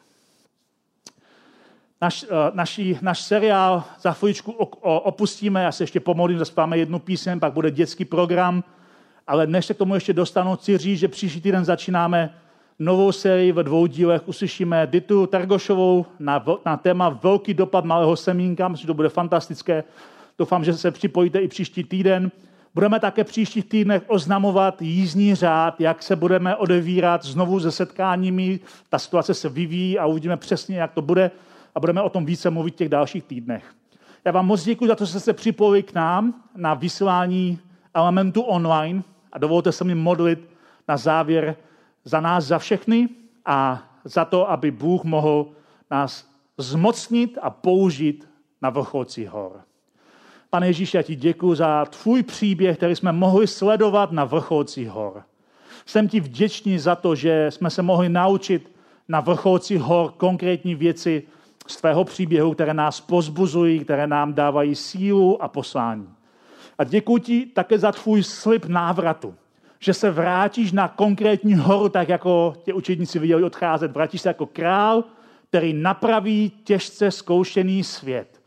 Naš, 2.00 2.22
uh, 2.22 2.28
naši, 2.52 2.98
naš 3.02 3.20
seriál 3.20 3.84
za 4.00 4.12
chvíličku 4.12 4.52
opustíme, 4.82 5.62
já 5.62 5.72
se 5.72 5.82
ještě 5.82 6.00
pomodlím, 6.00 6.38
zaspáme 6.38 6.78
jednu 6.78 6.98
píseň, 6.98 7.40
pak 7.40 7.52
bude 7.52 7.70
dětský 7.70 8.04
program, 8.04 8.64
ale 9.26 9.46
než 9.46 9.66
se 9.66 9.74
k 9.74 9.78
tomu 9.78 9.94
ještě 9.94 10.12
dostanu, 10.12 10.56
chci 10.56 10.78
říct, 10.78 10.98
že 10.98 11.08
příští 11.08 11.40
týden 11.40 11.64
začínáme 11.64 12.34
novou 12.78 13.12
sérii 13.12 13.52
ve 13.52 13.62
dvou 13.62 13.86
dílech. 13.86 14.28
Uslyšíme 14.28 14.86
Ditu 14.86 15.26
Targošovou 15.26 16.06
na, 16.18 16.44
na 16.66 16.76
téma 16.76 17.08
Velký 17.08 17.54
dopad 17.54 17.84
malého 17.84 18.16
semínka. 18.16 18.68
Myslím, 18.68 18.82
že 18.82 18.86
to 18.86 18.94
bude 18.94 19.08
fantastické. 19.08 19.84
Doufám, 20.38 20.64
že 20.64 20.72
se 20.72 20.90
připojíte 20.90 21.38
i 21.38 21.48
příští 21.48 21.84
týden. 21.84 22.30
Budeme 22.74 23.00
také 23.00 23.24
příštích 23.24 23.64
týdnech 23.64 24.02
oznamovat 24.06 24.82
jízdní 24.82 25.34
řád, 25.34 25.80
jak 25.80 26.02
se 26.02 26.16
budeme 26.16 26.56
odevírat 26.56 27.24
znovu 27.24 27.60
se 27.60 27.70
setkáními. 27.70 28.60
Ta 28.88 28.98
situace 28.98 29.34
se 29.34 29.48
vyvíjí 29.48 29.98
a 29.98 30.06
uvidíme 30.06 30.36
přesně, 30.36 30.78
jak 30.78 30.92
to 30.92 31.02
bude 31.02 31.30
a 31.74 31.80
budeme 31.80 32.02
o 32.02 32.08
tom 32.08 32.26
více 32.26 32.50
mluvit 32.50 32.74
v 32.74 32.76
těch 32.76 32.88
dalších 32.88 33.24
týdnech. 33.24 33.64
Já 34.24 34.32
vám 34.32 34.46
moc 34.46 34.64
děkuji 34.64 34.86
za 34.86 34.94
to, 34.94 35.04
že 35.04 35.10
jste 35.10 35.20
se 35.20 35.32
připojili 35.32 35.82
k 35.82 35.94
nám 35.94 36.34
na 36.56 36.74
vysílání 36.74 37.58
elementu 37.94 38.40
online 38.40 39.02
a 39.32 39.38
dovolte 39.38 39.72
se 39.72 39.84
mi 39.84 39.94
modlit 39.94 40.48
na 40.88 40.96
závěr 40.96 41.56
za 42.04 42.20
nás, 42.20 42.44
za 42.44 42.58
všechny 42.58 43.08
a 43.44 43.82
za 44.04 44.24
to, 44.24 44.50
aby 44.50 44.70
Bůh 44.70 45.04
mohl 45.04 45.52
nás 45.90 46.30
zmocnit 46.58 47.38
a 47.42 47.50
použít 47.50 48.28
na 48.62 48.70
vrcholci 48.70 49.24
hor. 49.24 49.60
Pane 50.50 50.66
Ježíši, 50.66 50.96
já 50.96 51.02
ti 51.02 51.16
děkuji 51.16 51.54
za 51.54 51.84
tvůj 51.84 52.22
příběh, 52.22 52.76
který 52.76 52.96
jsme 52.96 53.12
mohli 53.12 53.46
sledovat 53.46 54.12
na 54.12 54.24
vrcholci 54.24 54.84
hor. 54.84 55.22
Jsem 55.86 56.08
ti 56.08 56.20
vděčný 56.20 56.78
za 56.78 56.96
to, 56.96 57.14
že 57.14 57.50
jsme 57.50 57.70
se 57.70 57.82
mohli 57.82 58.08
naučit 58.08 58.72
na 59.08 59.20
vrcholci 59.20 59.76
hor 59.76 60.12
konkrétní 60.16 60.74
věci 60.74 61.22
z 61.66 61.76
tvého 61.76 62.04
příběhu, 62.04 62.54
které 62.54 62.74
nás 62.74 63.00
pozbuzují, 63.00 63.80
které 63.80 64.06
nám 64.06 64.34
dávají 64.34 64.74
sílu 64.74 65.42
a 65.42 65.48
poslání. 65.48 66.08
A 66.78 66.84
děkuji 66.84 67.18
ti 67.18 67.46
také 67.46 67.78
za 67.78 67.92
tvůj 67.92 68.22
slib 68.22 68.64
návratu 68.64 69.34
že 69.82 69.94
se 69.94 70.10
vrátíš 70.10 70.72
na 70.72 70.88
konkrétní 70.88 71.54
horu, 71.54 71.88
tak 71.88 72.08
jako 72.08 72.54
tě 72.64 72.74
učedníci 72.74 73.18
viděli 73.18 73.44
odcházet. 73.44 73.92
Vrátíš 73.92 74.20
se 74.20 74.28
jako 74.28 74.46
král, 74.46 75.04
který 75.48 75.72
napraví 75.72 76.52
těžce 76.64 77.10
zkoušený 77.10 77.84
svět. 77.84 78.42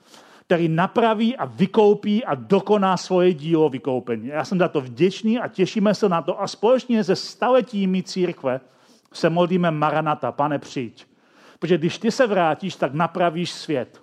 Který 0.46 0.68
napraví 0.68 1.38
a 1.38 1.46
vykoupí 1.46 2.26
a 2.26 2.36
dokoná 2.36 2.98
svoje 2.98 3.34
dílo 3.34 3.70
vykoupení. 3.70 4.28
Já 4.28 4.46
jsem 4.46 4.60
za 4.60 4.68
to 4.68 4.82
vděčný 4.82 5.40
a 5.40 5.48
těšíme 5.48 5.96
se 5.96 6.10
na 6.10 6.22
to. 6.22 6.42
A 6.42 6.48
společně 6.48 7.04
se 7.04 7.16
staletími 7.16 8.04
církve 8.04 8.62
se 9.14 9.30
modlíme 9.30 9.72
Maranata, 9.72 10.32
pane 10.32 10.60
přijď. 10.60 11.06
Protože 11.60 11.78
když 11.78 11.98
ty 11.98 12.12
se 12.12 12.28
vrátíš, 12.28 12.76
tak 12.76 12.94
napravíš 12.94 13.52
svět. 13.52 14.02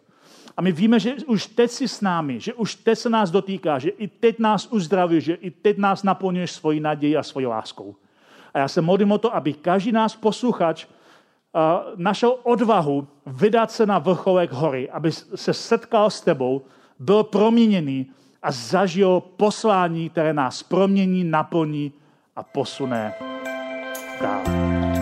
A 0.57 0.63
my 0.63 0.73
víme, 0.73 1.01
že 1.01 1.15
už 1.27 1.47
teď 1.47 1.71
jsi 1.71 1.89
s 1.89 2.01
námi, 2.01 2.41
že 2.41 2.55
už 2.55 2.75
teď 2.75 2.99
se 2.99 3.11
nás 3.11 3.31
dotýká, 3.31 3.79
že 3.79 3.89
i 3.91 4.09
teď 4.09 4.39
nás 4.39 4.69
uzdraví, 4.71 5.21
že 5.21 5.35
i 5.35 5.51
teď 5.51 5.79
nás 5.79 6.03
naplňuješ 6.03 6.51
svoji 6.53 6.81
naději 6.81 7.17
a 7.17 7.23
svojí 7.23 7.47
láskou. 7.47 7.97
A 8.55 8.59
já 8.59 8.69
se 8.69 8.81
modlím 8.81 9.13
o 9.13 9.19
to, 9.19 9.35
aby 9.35 9.53
každý 9.53 9.93
nás 9.93 10.17
posluchač 10.17 10.87
našel 11.97 12.37
odvahu 12.43 13.09
vydat 13.27 13.71
se 13.71 13.87
na 13.87 13.99
vrcholek 13.99 14.53
hory, 14.53 14.91
aby 14.91 15.13
se 15.13 15.55
setkal 15.55 16.11
s 16.11 16.21
tebou, 16.21 16.63
byl 16.99 17.23
proměněný 17.23 18.07
a 18.43 18.53
zažil 18.53 19.21
poslání, 19.21 20.11
které 20.11 20.33
nás 20.33 20.63
promění, 20.63 21.25
naplní 21.25 21.93
a 22.37 22.43
posune 22.43 23.15
dál. 24.21 25.02